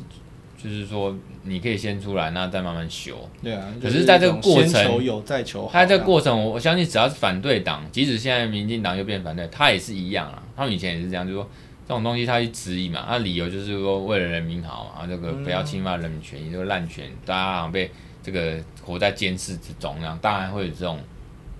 [0.66, 3.30] 就是说，你可以先出来，那再慢慢修。
[3.43, 5.70] 对啊，可是在这个过程，求有再求好。
[5.72, 10.41] 他这个过程，我相信只要是反对党，即使现在民进党又变反对，他也是一样啊。
[10.55, 11.47] 他们以前也是这样，就是说
[11.88, 17.91] 这种东西他去质疑嘛，他理由就是说为了人民好嘛，这个不要侵犯人民权益，这个滥权，大家好像被
[18.24, 20.99] 这个活在监视之中，那样当然会有这种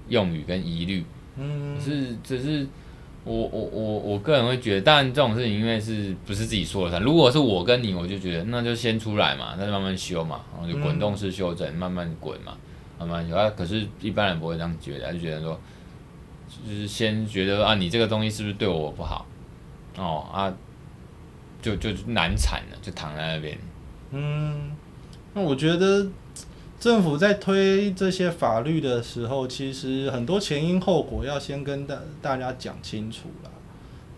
[0.10, 1.06] 用语跟疑虑。
[1.38, 2.68] 嗯，是只是。
[3.26, 7.02] 我我我我个人会觉得，但这种事情因为是不是自己说了算。
[7.02, 12.56] 如果是我跟你，我就觉得那就先出来嘛，那就慢慢修嘛，然后就滚动式修正，慢慢滚嘛，
[13.00, 13.50] 慢慢修啊。
[13.58, 15.60] 可是一般人不会这样觉得，他就觉得说，
[16.68, 19.26] 就是先觉得啊，你这个东西是不是对我不好？
[19.98, 20.54] 哦啊，
[21.62, 23.58] 就就难产了，就躺在那边。
[24.12, 24.72] 嗯，
[25.34, 26.08] 那我觉得。
[26.86, 33.50] 政府在推这些法律的时候，其实很多前因后果要先跟大大家讲清楚啦。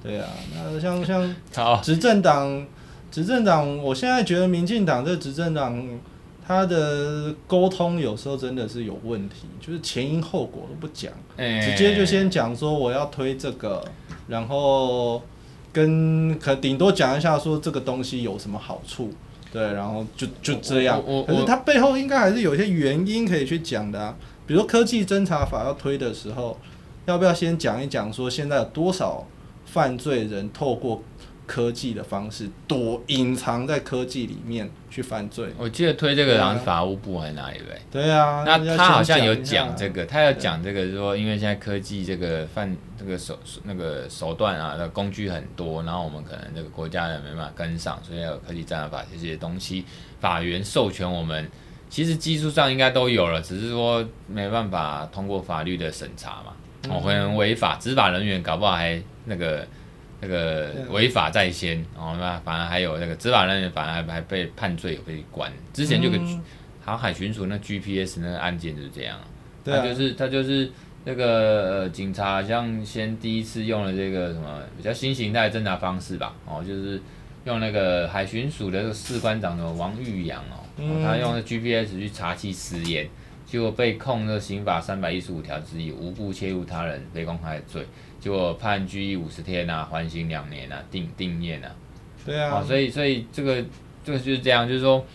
[0.04, 1.34] 对啊，那像像
[1.82, 2.68] 执政党，
[3.10, 5.82] 执政党，我现在觉得民进党这执政党，
[6.46, 13.82] 他的沟通有时候真的是有问题，就是前因后果都不讲，直接就先讲说我要推这个，
[14.28, 15.22] 然后
[15.72, 19.14] 跟可顶多讲一下说这个东西有什么好处。
[19.52, 21.02] 对，然后就就这样。
[21.26, 26.58] 可是它背后应该还是有一些原因可以去讲的啊，比如科技侦查法要推的时候，
[27.06, 29.26] 要不要先讲一讲说现在有多少
[29.66, 31.02] 犯罪人透过
[31.48, 35.48] 科技的方式躲隐藏在科技里面去犯罪。
[35.58, 37.82] 我记得推这个好像是法务部还是哪里位？
[37.90, 49.86] 对啊，那他好像有讲这个，他要讲这个，就是说因为现在科技这个犯这个手那个手段啊的工具很多，然后我们可能这个国家也没办法跟上，所以要有科技侦查法这些东西，
[50.20, 51.50] 法源授权我们，
[51.90, 56.54] 其实技术上应该都有了，只是说没办法通过法律的审查嘛，
[56.90, 59.66] 哦，可能违法，执法人员搞不好还那个。
[60.20, 65.52] 那个违法在先，哦那反而还有那个执法人员，反而还还被判罪，有被关。
[65.74, 66.20] 之前就个
[66.84, 69.20] 航海巡署那 GPS 那个案件就是这样，
[69.64, 70.72] 他就是他就是
[71.06, 77.00] 那个呃警察，像先第一次用了这个什么比较新型态侦查方式吧，哦，就是
[77.46, 80.66] 用那个海巡署的这个士官长的王玉阳哦，
[81.04, 83.08] 他用那 GPS 去查缉私烟，
[83.46, 87.86] 结果被控那刑法三百一十五条之一无故切入他人非公开的罪。
[88.20, 91.72] 结果判拘役五十天啊，缓刑两年啊，定定谳啊。
[92.26, 92.62] 对啊。
[92.62, 93.64] 所以所以这个
[94.04, 95.06] 这个就是这样，就是说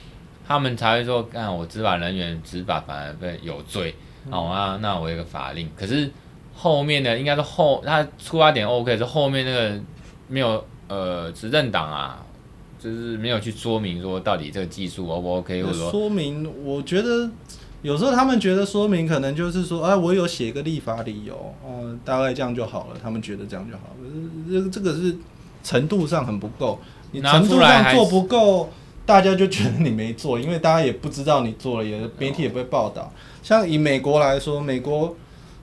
[0.47, 3.95] 他们才会说，看我执法人员执法反而被有罪，
[4.31, 5.69] 好、嗯、啊，那我有个法令。
[5.77, 6.11] 可是
[6.55, 9.81] 后面的应该是后他出发点 OK，是后面那个
[10.29, 12.25] 没有呃执政党啊，
[12.79, 17.31] 就是没有去说明说到底这个技术 O 不 OK，或者说说明，我觉得。
[17.83, 22.97] 有时候他们觉得说明可能就是说，哎，我有写个立法理由，哦，大概这样就好了。
[23.03, 24.09] 他们觉得这样就好了。
[24.49, 25.17] 这这个是
[25.65, 26.79] 程度上很不够，
[27.11, 28.71] 你程度上做不够，
[29.05, 33.13] 大家就觉得你没做，因为大家也不知道你做了，也媒体也不会报道。
[33.43, 35.17] 像以美国来说，美国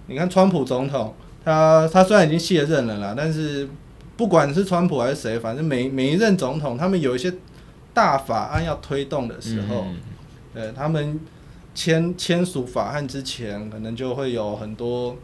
[0.07, 1.15] 你看川普总统，
[1.45, 3.70] 他他虽然已经卸任了啦，但是
[4.17, 7.34] 不管是川普还是谁，反正每每一任总统，他们有一些
[7.93, 9.86] 大法案要推动的时候，
[10.53, 11.17] 呃，他们。
[11.76, 15.15] 签签署法案之前，可能就会有很多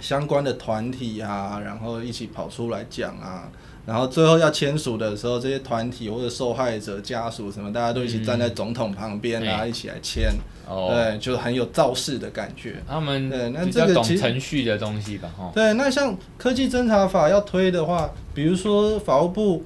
[0.00, 3.48] 相关的团体啊，然后一起跑出来讲啊，
[3.86, 10.30] 然后最后要签署的时候，这些团体或者受害者家属什么，大家都一起站在总统旁边啊，嗯、一起来签，
[10.68, 12.82] 哦、对，就很有造势的感觉。
[12.86, 19.64] 他们对，那这个其实程序的东西吧，对，那像科技侦查法要推的话，比如说法务部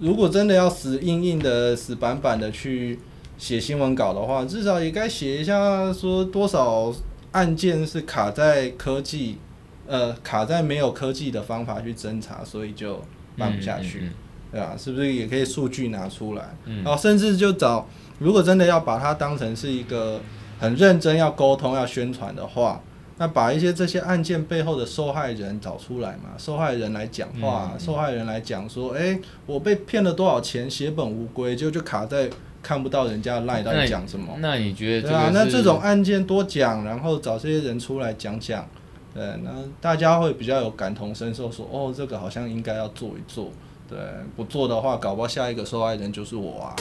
[0.00, 2.98] 如果真的要死硬硬的、死板板的去。
[3.38, 6.92] 写新闻稿的话，至少也该写一下，说多少
[7.32, 9.38] 案件是卡在科技，
[9.86, 13.00] 呃，卡在没有科技的方法去侦查，所以就
[13.36, 14.12] 办不下去，嗯嗯嗯、
[14.52, 14.74] 对吧？
[14.78, 16.54] 是不是也可以数据拿出来？
[16.64, 17.86] 嗯、然后甚至就找，
[18.18, 20.20] 如果真的要把它当成是一个
[20.58, 22.80] 很认真要沟通、要宣传的话，
[23.18, 32.30] 那把一些这些案件背后的受害人找出来嘛，受害人来讲话，嗯、受害人来讲说，哎、欸，我被骗了多少钱，血本无归，就就卡在
[32.66, 34.48] 看不到人家赖到底讲什么那。
[34.48, 35.30] 那你觉得对啊？
[35.32, 38.68] 那这种案件多讲，然后找这些人出来讲讲，
[39.14, 43.52] 对，那大家会比较有感同身受说，说哦，这个好像应该要做一做，
[43.88, 43.96] 对，
[44.34, 46.74] 不做的话，搞不好下一个受害人就是我啊。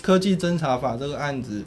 [0.00, 1.62] 科技侦查法这个案子。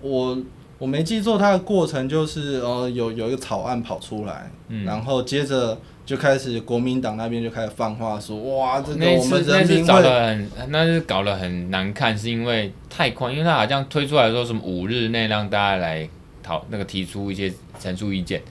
[0.00, 0.36] 我
[0.78, 16.08] 我没记错，它的过程就是呃有有一个草案跑出来，嗯、然后接着就开始国民党那边就开始放话说，哇，这个我们人民会，很那是搞得很难看，是因为太宽，因为他好像推出来说什么五日内让大家来
[16.42, 18.42] 讨那个提出一些陈述意见，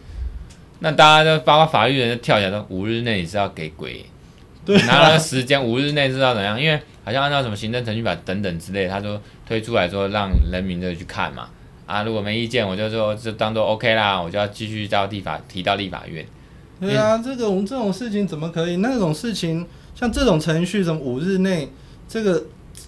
[0.80, 4.06] 那大家就包括法律人就跳起来说五日内你是要给鬼，
[4.66, 6.60] 对、啊，拿了时间五日内是要怎样？
[6.60, 11.50] 因为好像按照什么行政程序法等等之类，他说推出来说让人民的去看嘛，
[11.86, 16.26] 啊，如果没意见，我就说就当做 OK 啦，我就要继续到立法提到立法院。
[16.82, 18.78] 对啊，这种这种事情怎么可以？
[18.78, 19.66] 那种事情
[19.96, 21.70] 像这种程序，什么五日内，
[22.10, 22.44] 这个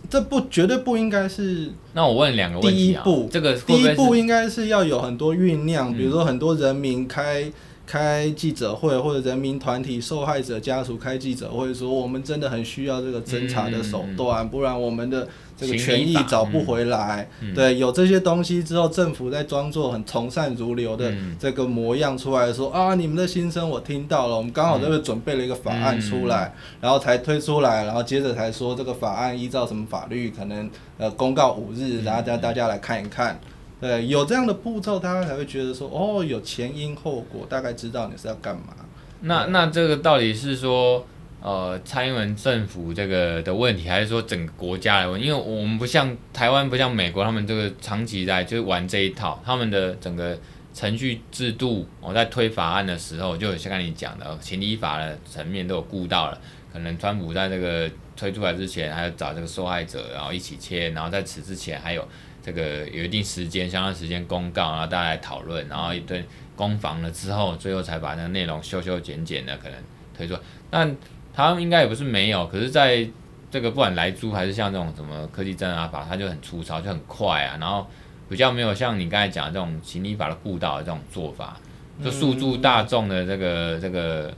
[0.09, 1.71] 这不绝对不应该是。
[1.93, 7.49] 那我问两个问题啊，第一步，这个第一步应该是要有很多酝酿，比如说很多人民开。
[7.86, 15.27] 开记者会或者人民团体受害者家属开记者会说，我们真的很需要这个侦查的手段，不然我们的
[15.57, 17.27] 这个权益找不回来。
[17.53, 33.38] 对，有这些东西之后，政府在装作很从善如流的这个模样出来说啊，你们的心声我听到了，我们刚好这边准备了一个法案出来，然后才推出来，然后接着才说这个法案依照什么法律可能呃公告五日，然后大大家来看一看。
[33.84, 38.73] 对，有这样的步骤，大家才会觉得说，哦，有前因后果，大概知道你是要干嘛。
[39.19, 41.05] 那那这个到底是说，
[41.41, 45.27] 呃，蔡英文政府这个的问题，还是说整个国家的问题？
[45.27, 50.39] 因为我们不像台湾，不像美国，他们这个长期在就是玩这一套，他们的整个
[50.73, 56.39] 程序制度，我在推法案的时候，就像刚才你讲的，情理法的层面都有顾到了。
[56.71, 62.07] 可能川普在这个推出来之前，还要找这个受害者，然后一起签，然后在此之前还有。
[62.43, 66.23] 这个有一定时间，相当时间公告，然后大家来讨论，然后一顿
[66.55, 69.77] 攻防了之后，最后才把那个内容修修剪剪的可能
[70.15, 70.39] 推出来。
[70.69, 70.93] 但
[71.33, 73.07] 他们应该也不是没有，可是在
[73.49, 77.87] 这个不管来租还是像这种什么科技证啊法，它就很粗糙，就很快啊，然后
[78.27, 81.57] 比较没有像你刚才讲的这种行李法的顾导的这种做法，
[82.03, 84.33] 就诉诸大众的这个这个，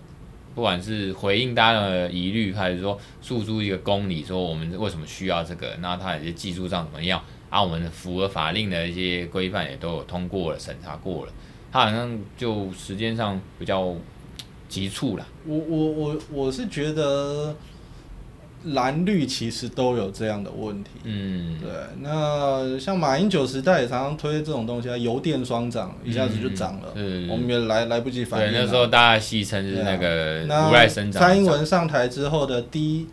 [0.53, 7.23] 不管是回应大家的疑虑，还是说诉诸一个公理，说我们为什么需要这个，那它也是技术上怎么样？
[7.55, 11.31] 啊，我们符合法令的一些规范也都有通过了，审查过了，
[11.71, 13.95] 他好像就时间上比较
[14.67, 15.25] 急促了。
[15.47, 17.55] 我我我我是觉得
[18.65, 20.89] 蓝绿其实都有这样的问题。
[21.05, 21.69] 嗯，对。
[22.01, 28.51] 那像马英九时代也常常推这种东西啊，油电双涨，一下子就涨了，嗯、我们也来来不及反应。
[28.51, 31.23] 对，那时候大家戏称是那个无赖生长。
[31.23, 33.07] 蔡英文上台之后的第一。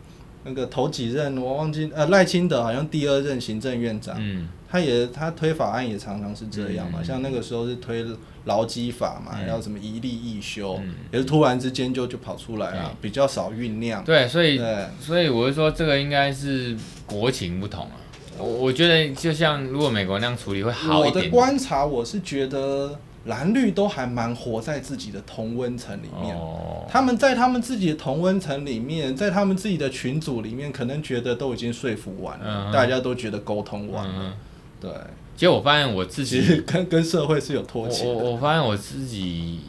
[0.45, 8.05] 那个头几任我忘记，呃，赖清德好像第二任行政院长，嗯，他也他推法案也常常是这样嘛，嗯、像那个时候是推
[8.45, 14.03] 劳基法嘛，嗯、要什么一例一修，嗯、也是突然之间就就跑出来了，嗯、比较少酝酿。
[14.03, 14.85] 对，所以对。
[14.99, 16.75] 所以我就说这个应该是
[17.05, 17.95] 国情不同啊，
[18.37, 21.15] 我我觉得就像如果美国那样处理会好一，点。
[21.15, 22.99] 我的观察我是觉得。
[23.25, 34.13] 蓝绿都还蛮活在自己的同温层里面，哦、他们在他们自己的同温层里面，在他们自己的群组里面，可能觉得都已经说服完了，嗯、大家都觉得沟通完了。
[34.17, 34.33] 嗯、
[34.81, 34.91] 对，
[35.37, 38.11] 结果我发现我自己跟跟社会是有脱节的。
[38.11, 39.61] 我我发现我自己，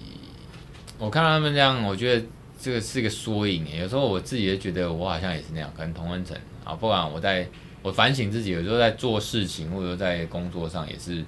[0.98, 2.26] 我看到他们这样，我觉得
[2.60, 3.64] 这个是一个缩影。
[3.80, 6.74] 有时候我自己也觉得我好像也是那样，可能同温层啊。
[6.74, 7.46] 不管我在
[7.82, 11.24] 我反省自己，有时候在做事情或者在工作上也是。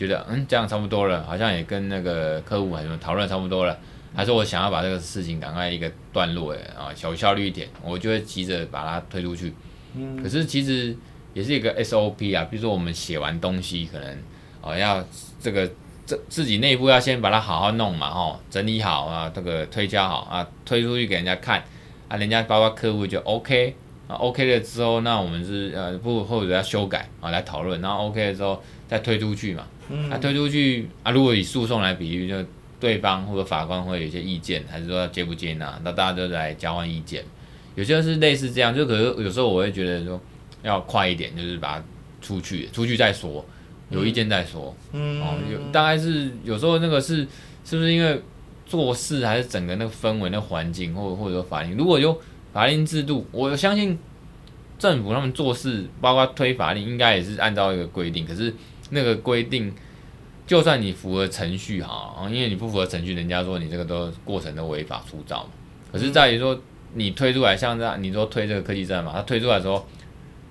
[0.00, 3.78] 觉得嗯，这样差不多了，好像也跟那个客户还是讨论差不多了，
[4.16, 9.52] 还是我想要把这个事情赶快一个段落诶啊，小效率一点，我就会急着把它推出去。
[9.94, 10.96] 嗯，可是其实
[11.34, 14.16] 也是一个 SOP 啊，比如说我们写完东西，可能
[14.62, 15.04] 哦要
[15.38, 15.70] 这个
[16.06, 21.62] 这自己内部要先把它好好弄嘛，哦，整理好啊，这个推销好啊，推出去给人家看
[22.08, 23.76] 啊，人家包括客户就 OK
[24.08, 29.66] 啊，OK 了之后，那我们是呃不或者要修改啊来讨论，然后 OK 了之后再推出去嘛。
[30.08, 32.34] 他、啊、推出去啊，如果以诉讼来比喻，就
[32.78, 37.24] 对方或者法官会有一些意见，还是说接不接纳，那大家都来交换意见。
[37.74, 40.20] 有些是类似这样，就可是有时候我会觉得说
[40.62, 41.84] 要快一点，就是把它
[42.20, 43.44] 出去，出去再说，
[43.90, 44.74] 有意见再说。
[44.92, 47.26] 嗯，哦，有大概是有时候那个是
[47.64, 48.20] 是不是因为
[48.66, 52.18] 做事还是整个那个氛围、那环境，或者或者说法令，如果有
[52.52, 53.98] 法令制度，我相信
[54.78, 58.54] 政府他们做事，包括推法令，应该也是按照一个规定，可是。
[58.90, 59.72] 那个规定，
[60.46, 65.50] 就算你符合程序哈，因为你不符合程序，人家说你这个都过程都违法出造嘛。
[65.90, 66.60] 可是在于说
[66.94, 69.86] 你推出来，像这样你说推这个科技战嘛，他推出来的时候，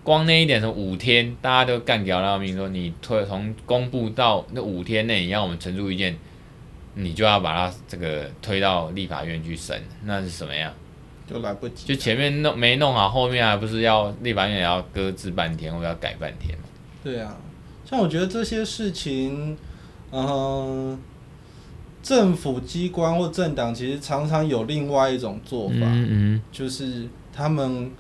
[0.04, 6.18] 光那一点是五天，大家都干掉了命，说你推从公布到那五天内，你要我们陈述意见，
[6.96, 10.74] 你就要把它这个推到立法院去审，那是什么样？
[11.30, 16.58] 就来不及，就前面弄没弄好，后面还不是要立法院也要搁置半天，或者要改半天？
[17.04, 17.38] 对啊，
[17.90, 19.58] 像我觉得这些事情，
[20.12, 20.98] 嗯、呃，
[22.04, 27.92] 政府机关或政党其实常常有另外一种做法，嗯嗯，就是他们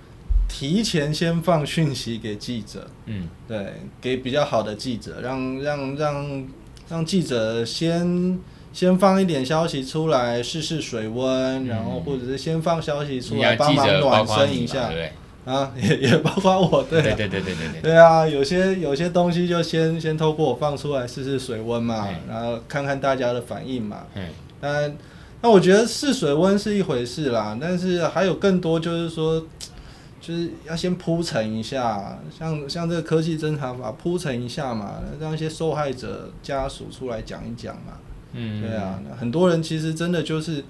[0.47, 6.47] 提前先放讯息给记者，嗯，对，给比较好的记者，让让让
[6.89, 8.39] 让记者先。
[8.71, 14.91] 先放一点消息出来试试水温，嗯，然后或者是先放消息出来帮忙暖身一下，
[15.45, 17.97] 啊，也也包括我，对，对对对对对对。
[17.97, 24.27] 啊，有些有些东西就先先透过我放出来试试水温嘛，然后看看大家的反应嘛，嗯，
[24.61, 24.95] 但
[25.41, 29.43] 那我觉得试水温是一回事啦，但是还有更多就是说，
[30.19, 37.93] 就是要先铺陈一下，像像这个科技侦查法铺陈一下嘛，让一些受害者家属出来讲一讲嘛。
[38.33, 40.63] 嗯，对啊，很多人其实真的就是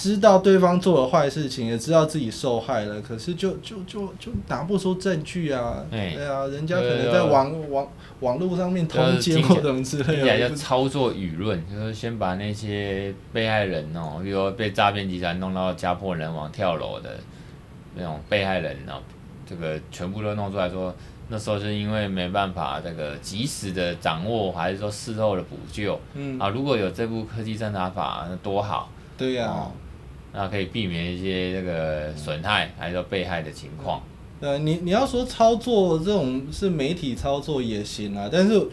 [0.00, 5.84] 知道对方做了坏事情，也知道自己受害了，可是就就就就拿不出证据啊。
[5.90, 7.86] 对啊，人家可能在网网
[8.20, 10.14] 网络上面通奸或什么之类的。
[10.14, 17.10] 听起来就操作舆论，就是先把那些被害人哦，比如说被诈骗集团弄到家破人亡、跳楼的
[17.94, 19.02] 那种被害人哦，
[19.44, 20.94] 这个全部都弄出来说。
[21.32, 26.00] 那时候是因为没办法这个及时的掌握，还是说事后的补救？
[26.14, 28.90] 嗯啊，如果有这部科技侦查法，那多好。
[29.16, 29.70] 对呀、啊哦，
[30.32, 34.02] 那可以避免一些这个损害，还是说被害的情况。
[34.40, 38.68] 呃，你你要说操作这种是媒体操作也行啊，但是。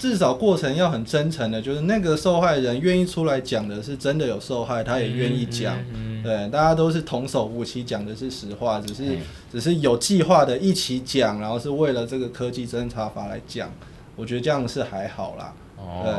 [0.00, 5.76] 至少过程要很真诚的，就是那个受害人愿意出来讲的是真的有受害，他也愿意讲。
[5.76, 9.18] 嗯嗯嗯、对，大家都是同手无欺，讲的是实话，只是、嗯、
[9.52, 13.70] 只是有计划的一起讲，然后是为了这个科技侦查法来讲。
[14.16, 15.54] 我觉得这样是还好啦。
[15.76, 16.00] 哦。
[16.02, 16.14] 对。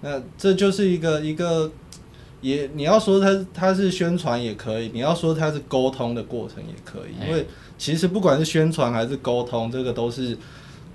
[0.00, 1.70] 那这就是一个一个，
[2.44, 10.36] 也你要说它它是宣传也可以，你要说它是沟通的过程也可以，因为其实不管是宣传还是沟通，这个都是。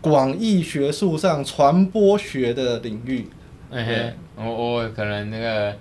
[0.02, 3.28] 广义学术上传播学的领域，
[3.70, 5.76] 嘿嘿，我我可能那个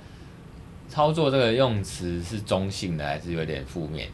[0.89, 4.09] 操作这个用词是中性的，还是有点负面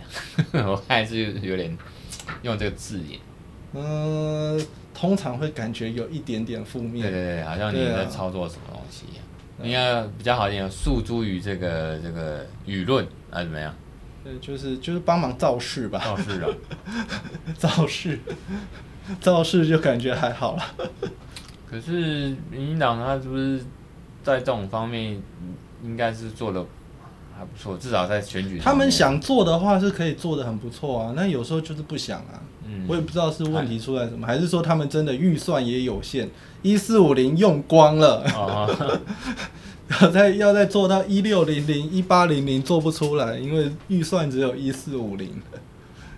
[0.52, 0.60] 的？
[0.70, 1.74] 我还是有点
[2.42, 3.18] 用这个字眼。
[3.72, 7.10] 嗯，通常会感觉有一点点负面。
[7.10, 9.23] 对对对，好像你在操作什么东西一样。
[9.62, 13.74] 应该比较好一点，诉诸于这个这个舆论还是怎么样？
[14.24, 15.98] 对，就是就是帮忙造势吧。
[15.98, 16.48] 造势啊，
[17.56, 18.18] 造势。
[19.20, 20.64] 造势就感觉还好了，
[21.70, 23.58] 可是民进党他是不是
[24.22, 25.20] 在这种方面
[25.82, 26.64] 应该是做的
[27.36, 28.58] 还不错，至少在选举。
[28.58, 32.40] 他们想做的话是可以做的很不错啊，那有时候就是不想啊。
[32.66, 36.30] 嗯，我也不知道是问题出在什么，还是说他们真的预算也有限，
[36.64, 38.98] 一四五零用光了，哦、
[40.00, 45.30] 要再要再做到一六零零、一八零零做不出来，因为预算只有一四五零，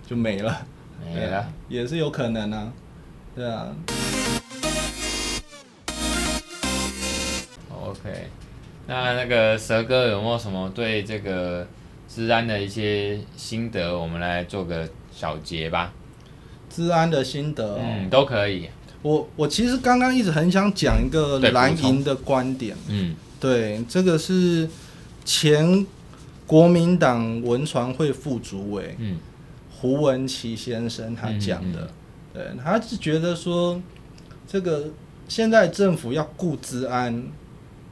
[0.07, 0.65] 就没了。
[1.13, 2.71] 没了，也是有可能啊，
[3.35, 3.67] 对啊。
[7.81, 8.27] OK，
[8.87, 11.67] 那那个蛇哥有没有什么对这个
[12.07, 13.97] 治安的一些心得？
[13.97, 15.91] 我们来做个小结吧。
[16.69, 18.69] 治安的心得，哦，嗯，都可以。
[19.07, 24.67] 我我其实刚刚一直很想讲一个蓝营的观点，嗯，对，这个是
[25.23, 25.85] 前
[26.45, 29.17] 国民党文传会副主委，嗯。
[29.79, 31.81] 胡文琪先生他讲的，
[32.33, 33.79] 嗯嗯，对，他是觉得说，
[34.47, 34.89] 这个
[35.27, 37.23] 现在政府要顾治安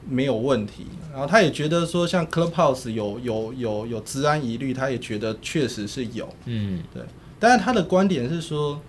[0.08, 7.04] 没有问题，然后他也觉得说，像 Clubhouse 有有有有治安疑虑，他也觉得确实是有，嗯，对，
[7.38, 8.80] 但是他的观点是说，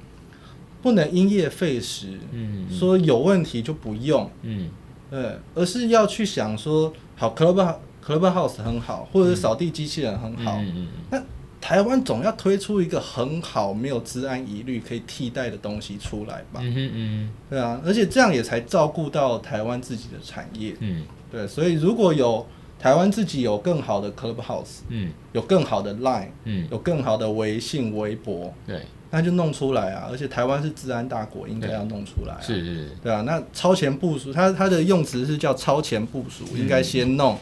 [0.88, 4.70] 不能因噎废食，嗯，说有问题就不用，嗯，
[5.12, 11.22] 对，而是要去想说，好 Clubhouse Clubhouse 很好，或者是扫地机器人很好，嗯嗯，那。
[11.60, 16.62] 台湾总要推出一个很好、没有治安疑虑可以替代的东西出来吧？
[16.62, 20.76] 嗯哼嗯，对啊，而且这样也才照顾到台湾自己的产业。
[20.80, 22.46] 嗯，对，所以如果有
[22.80, 30.08] 台湾自己有更好的 Clubhouse，嗯，有更好的 Line，嗯，有更好的微信、微博，对，那就弄出来啊！
[30.12, 32.40] 而且台湾是治安大国，应该要弄出来啊。
[32.42, 37.38] 是是，对啊，那超前部署，它它的用词是叫超前部署，应该先弄。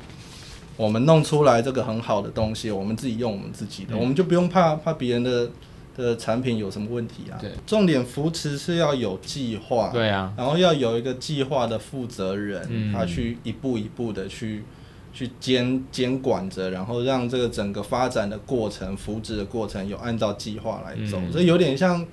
[0.78, 5.50] 我们弄出来这个很好的东西，我们自己用我们自己的，嗯、我们就不用怕怕别人的
[5.96, 7.40] 的产品有什么问题啊？
[7.40, 14.66] 对，重点扶持是要有计划，对啊，然后要有一个计划的负责人，嗯、他去一步一步的去
[15.16, 22.06] 去监监管着，然后让这个整个发展的过程、扶植的过程有按照计划来走，所以、嗯、有点像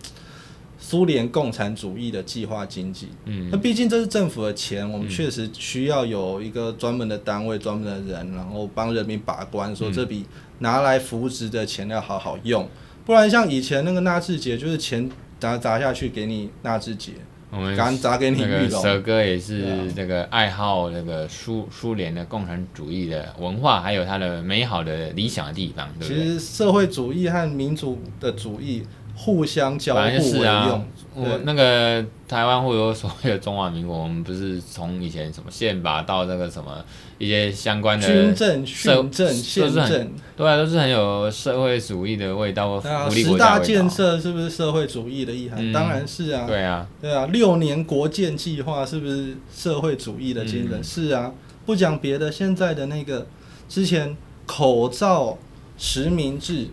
[0.79, 3.09] 苏联共产主义的计划经济。
[3.25, 10.25] 嗯，那毕竟这是政府的钱，我们确实需要有一个专门的单位、专门的人，然后帮人民把关，说这笔
[10.61, 12.69] 拿来扶植的钱要好好用。
[13.05, 15.11] 不然像以前那个纳智捷，就是钱
[15.41, 17.13] 砸砸下去给你纳智捷，
[17.53, 18.83] 我们刚砸给你玉龙。
[18.83, 26.25] 蛇哥也是这个爱好那个苏苏联的共产主义的文化，还有他的美好的理想的地方，对不对？
[26.25, 28.83] 其实社会主义和民主的主义
[29.15, 30.85] 互相交互为用。
[31.15, 36.83] 我那个台湾会有所谓的中华民国，我们不是从以前什么宪法到那个什么
[37.19, 42.71] 一些相关的军政、训政、宪政，对啊，都是很有社会主义的味道。
[42.71, 45.59] 啊，十大建设是不是社会主义的意涵？
[45.61, 46.47] 嗯、当然是啊。
[46.47, 50.81] 对啊，对啊，六年国建计划是不是社会主义的精神？
[50.81, 51.31] 嗯、是啊，
[51.67, 53.27] 不讲别的，现在的那个
[53.69, 54.17] 之前
[54.47, 55.37] 口罩
[55.77, 56.69] 实名制。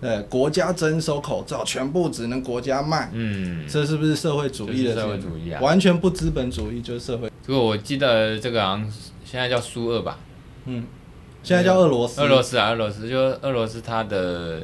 [0.00, 3.10] 对，国家征收口罩，全部只能国家卖。
[3.12, 5.60] 嗯，这是不是社会主义的社会主义啊？
[5.60, 7.28] 完全不资本主义，就是社会。
[7.44, 8.92] 这个我记得这个好像
[9.24, 10.18] 现在叫苏俄吧？
[10.66, 10.84] 嗯，
[11.42, 12.20] 现在叫俄罗斯。
[12.20, 14.62] 俄罗斯啊，俄罗斯就俄罗斯，它的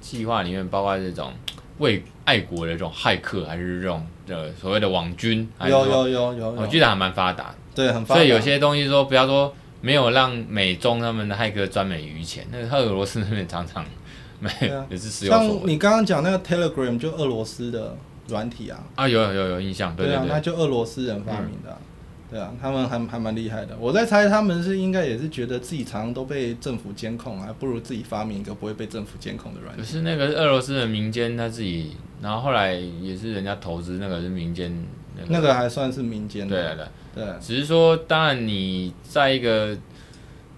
[0.00, 1.32] 计划里面包括这种
[1.78, 5.48] 为爱国的这种骇客，还是这种的所谓的网军？
[5.60, 7.54] 有有有有，有，我记得还蛮发达。
[7.72, 8.20] 对，很发达。
[8.20, 13.84] 所以有些东西说不要说没有让美中他们的骇客赚美余钱，那个俄罗斯那边常常。
[14.42, 17.96] 没有，也是像你刚刚讲那个 Telegram 就俄罗斯的
[18.26, 21.78] 软体啊，啊有有有印象，对对对，那就俄罗斯人发明的，啊，
[22.28, 23.76] 对啊，他们还还蛮厉害的。
[23.78, 29.80] 我在猜他们是应该也是觉得自己常常都被政府监控，还不如自己发明一个不会被政府监控的软体。
[29.80, 34.84] 可是那个俄罗斯的民间他自己，然后后来也是人家投资，那个是民间，
[35.16, 37.40] 那个，那个还算是民间的，对对对，对。
[37.40, 39.78] 只是说当然你在一个。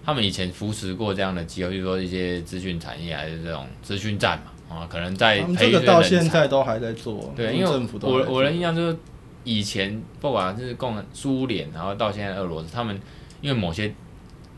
[0.04, 7.32] 他们以前扶持过这样的机构，就是说一些资讯产业还是这种资讯站嘛，啊，可能在培这个到现在都还在做。
[7.34, 8.96] 对，因为政府都我我的印象就是
[9.44, 13.00] 以前不管是共苏联，然后到现在俄罗斯，他们
[13.40, 13.92] 因为某些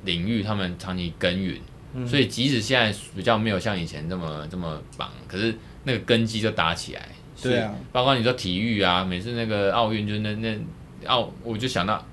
[0.05, 1.61] 领域他们长期耕耘，
[1.95, 5.55] 嗯、所以即使现在比较没有像以前这么这么棒，可是
[5.85, 7.09] 那个根基就打起来。
[7.41, 10.59] 对啊，包括你说体育啊，每次那个奥运就那那
[11.07, 12.05] 奥，我就想到。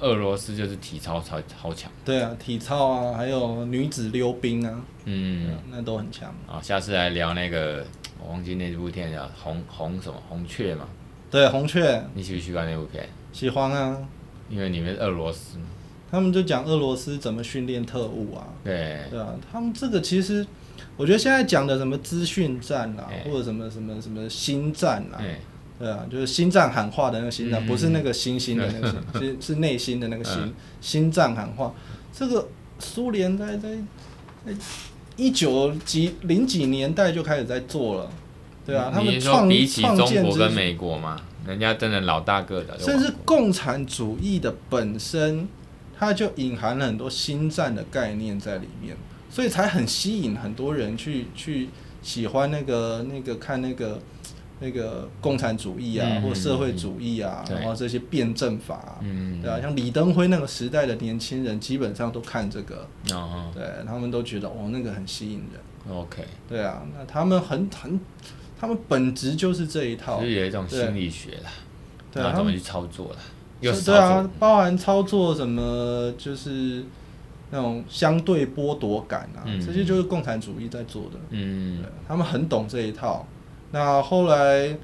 [0.00, 6.32] 俄罗斯就是体操超超强，对啊，体操啊，还有女子溜冰啊，嗯，那都很强。
[6.46, 7.84] 好，下次来聊那个，
[8.22, 10.88] 我忘记那部片叫红红什么红雀嘛？
[11.30, 12.02] 对，红雀。
[12.14, 13.08] 你喜不喜欢那部片？
[13.32, 13.98] 喜欢啊，
[14.48, 15.58] 因为里面是俄罗斯，
[16.10, 18.46] 他们就讲俄罗斯怎么训练特务啊。
[18.62, 20.46] 对，对啊，他们这个其实，
[20.96, 25.18] 我觉得现在讲的什么资讯战啊，欸、或者什么什么什么新战啊。
[25.18, 25.40] 欸
[25.78, 30.34] 对啊，就是心脏喊话的那个心脏，嗯、不是那个星星的那个是是内心的那个心。
[30.38, 31.72] 嗯、心脏喊话，
[32.12, 32.48] 这个
[32.80, 33.76] 苏联在在
[34.44, 34.52] 在
[35.16, 38.10] 一九几零几年代就开始在做了，
[38.66, 42.76] 对啊，他们创比起中国跟美国嘛，人家真的老大个的。
[42.80, 45.46] 甚至共产主义的本身，
[45.96, 48.96] 它就隐含了很多心战的概念在里面，
[49.30, 51.68] 所以才很吸引很多人去去
[52.02, 54.00] 喜欢那个那个看那个。
[54.60, 58.98] 那个共产主义啊，或社会主义啊，然后这些辩证法啊，
[59.40, 62.86] 对啊，像李登辉那个时代的年轻人，基本上都看这个，
[63.54, 65.96] 对，他们都觉得哦，那个很吸引人。
[65.96, 68.00] OK，对啊，那他们很很，
[68.60, 71.50] 他们本质就是这一套，是有一种心理学啦，
[72.12, 73.16] 对啊，怎么去操作了？
[73.60, 76.84] 有对啊，包含操作什么，就是
[77.50, 81.18] 那种相对剥夺感啊，这些就是共产主义在做的。
[81.30, 83.24] 嗯，他们很懂这一套。
[83.70, 84.76] 那后来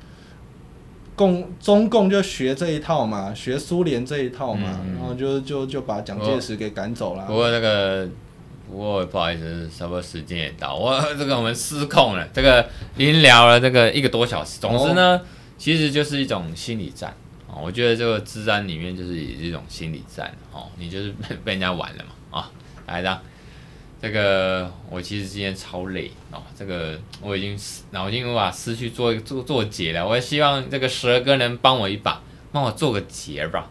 [1.16, 7.24] 共中共就学这一套嘛，学苏联这一套嘛，嗯、然后就就就把蒋介石给赶走了。
[7.27, 8.09] 不过那个，
[8.69, 14.61] 不过不好意思，差不多时间也到，我这个我们失控了，这个已经聊了这个一个多小时。
[14.61, 15.20] 总之呢，哦、
[15.56, 17.15] 其实就是一种心理战
[17.48, 22.51] 啊，我觉得这个治安里面就是也是一种心理战哦，你就是被被人家玩了嘛啊，
[22.86, 23.20] 来这样。
[24.05, 27.59] 这个我其实今天超累哦，这个我已经
[27.91, 30.07] 脑筋无法思绪做做做结了。
[30.07, 32.21] 我也希望这个蛇哥能帮我一把，
[32.53, 33.71] 帮我做个结吧。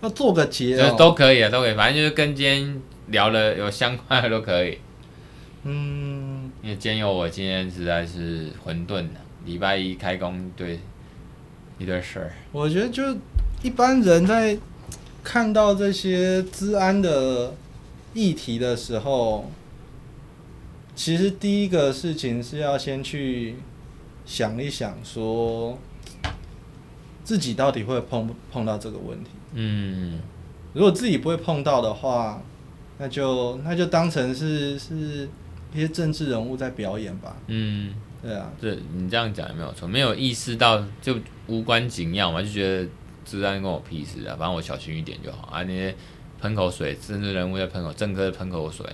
[0.00, 4.78] 要做个结、哦，都可以啊，都可以，反正就是跟今天聊的有相关的都可以。
[5.64, 10.78] 嗯，因为今天有我今天实在是混沌的，礼拜一开工，对
[11.80, 12.32] 一堆事儿。
[12.52, 13.02] 我觉得就
[13.60, 14.56] 一般人在
[15.24, 17.52] 看到这些治安的。
[18.14, 19.50] 议题的时候，
[20.94, 23.56] 其实第一个事情是要先去
[24.24, 25.78] 想一想，说
[27.24, 29.30] 自己到底会碰碰到这个问题。
[29.54, 30.20] 嗯，
[30.72, 32.42] 如果自己不会碰到的话，
[32.98, 35.28] 那就那就当成是是
[35.74, 37.36] 一些政治人物在表演吧。
[37.46, 41.16] 嗯，对啊，对你这样讲也没有错，没有意识到就
[41.46, 42.88] 无关紧要嘛，就觉得
[43.24, 45.62] 治安跟我屁事啊，反正我小心一点就好啊。
[45.62, 45.94] 那些
[46.42, 48.84] 喷口水，政治人物在喷口，政客要喷口水。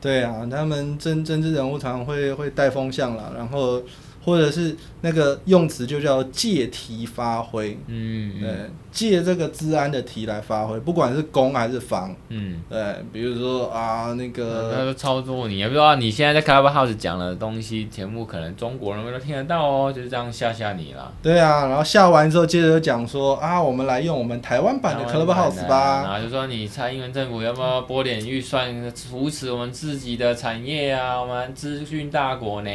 [0.00, 3.80] 对啊，他们政政治人物常常会会带风向啦，然后。
[4.26, 8.50] 或者是那个用词就叫借题发挥，嗯，对，
[8.90, 21.12] 借这个治安的题来发挥，不管是攻还是防，嗯，对，比如说啊，那个他说操作你，也不知道你现在在 Clubhouse 讲的东西全部，可能中国人都听得到哦，就是这样吓吓你啦。
[21.22, 32.70] 对啊，然后吓完之后，接着就讲说啊，我们来用我们台湾版的 Clubhouse 吧，然后就说你蔡英文政府要不要拨点预算扶持我们自己的产业啊，我们资讯大国呢？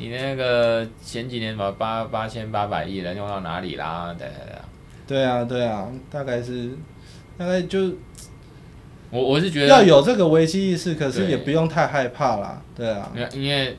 [0.00, 4.16] 你那个前几年把八八千八百亿人用到哪里啦？
[4.18, 4.56] 对对
[5.06, 6.70] 对啊，对啊，大概是，
[7.36, 7.80] 大概就，
[9.10, 12.62] 我我是觉得要有这个危机意识，可是也不用太害怕啦。
[12.74, 13.76] 对啊，因为因为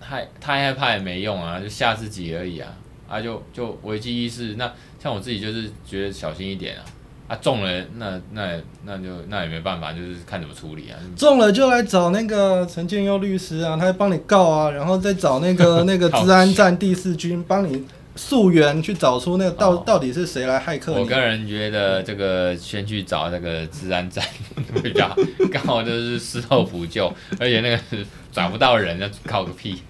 [0.00, 2.74] 太太害怕也没用啊，就吓自己而已啊，
[3.06, 6.84] 啊就就危机意识，那像我自己就是觉得小心一点啊。
[7.28, 8.52] 啊中了，那那
[8.84, 10.94] 那就那也没办法，就是看怎么处理啊。
[11.16, 17.84] 中了就来找那个陈建佑律师啊，他会帮你告啊，然后再找那个 那个治安站第四军帮你
[18.14, 20.92] 溯源，去找出那个到、哦、到底是谁来骇客。
[20.92, 24.24] 我个人觉得这个先去找那个治安站
[24.80, 25.16] 比较好，
[25.50, 27.82] 刚好就是事后补救，而且那个
[28.30, 29.82] 找不到人，那靠个屁，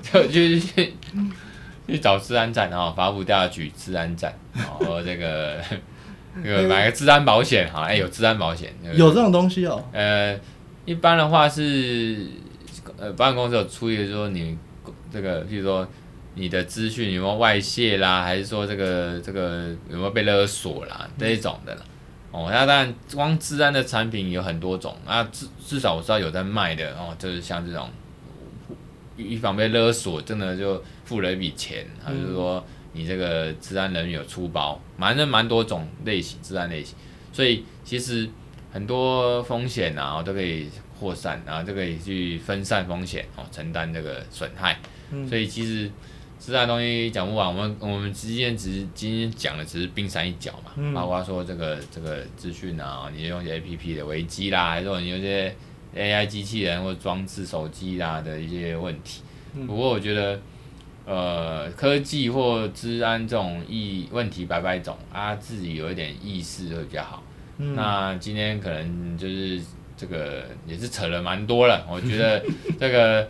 [0.00, 0.94] 就 就去
[1.88, 5.56] 去找治安站，然后发布调查局治安站，然后这个。
[6.42, 9.84] 那个买个治安保险哈，哎、欸，有治安保险，有这种东西哦。
[9.92, 10.38] 呃，
[10.86, 12.26] 一般的话是，
[12.96, 14.56] 呃，保险公司有出一个说你
[15.12, 15.86] 这个，譬如说
[16.34, 21.82] 你的资讯有没有外泄啦，还是说这个这个有没有被勒索啦这一种的啦。
[22.30, 27.90] 哦，那当然光治安的产品有很多种那，至至少我知道有在卖的哦，就是像这种，
[29.18, 32.64] 以防被勒索，真的就付了一笔钱，还是说。
[32.94, 36.94] 嗯你这个治安人员有出包，蛮正蛮多种类型，治安类型，
[37.32, 38.28] 所以其实
[38.70, 40.68] 很多风险啊，都可以
[41.00, 44.78] 扩散，然后都可以去分散风险哦，承担这个损害。
[45.10, 45.90] 嗯、所以其实
[46.38, 55.56] 治安东西讲不完，我们我们之间只是今天讲的只是冰山一角嘛，嗯、包括说这个这个资讯啊，你用一些 APP 的危机啦，还是说你有些
[55.96, 59.22] AI 机器人或装置手机啦的一些问题。
[59.66, 60.38] 不过我觉得。
[61.04, 67.22] 呃，科技或治安这种意问题百百种啊，自己有一点意识会比较好。
[67.58, 69.60] 嗯、那今天可能就是
[69.96, 72.42] 这个也是扯了蛮多了，我觉得
[72.78, 73.28] 这个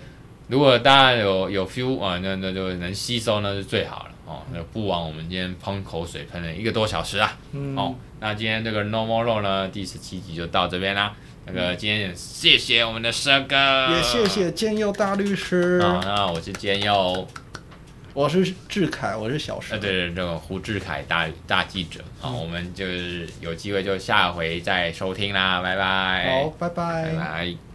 [0.49, 4.43] 如果大家有有 feel 啊，那那就能吸收那是最好了哦。
[4.53, 7.39] 那不枉我们今天喷口水喷了一个多小时啊。
[7.53, 11.15] 嗯、哦，那今天这个 No More 呢，第十七集就到这边啦。
[11.47, 13.57] 那个今天也谢谢我们的蛇哥，
[13.97, 15.83] 也谢谢建佑大律师。
[15.83, 17.27] 好，那我是建佑。
[18.15, 19.73] 我是志凯，我是小石。
[19.73, 26.43] 呃，对对，这个胡志凯大大记者，好，嗯，我们就是有机会就下回再收听啦，拜拜。
[26.43, 27.11] 好，拜拜。
[27.11, 27.72] 拜拜。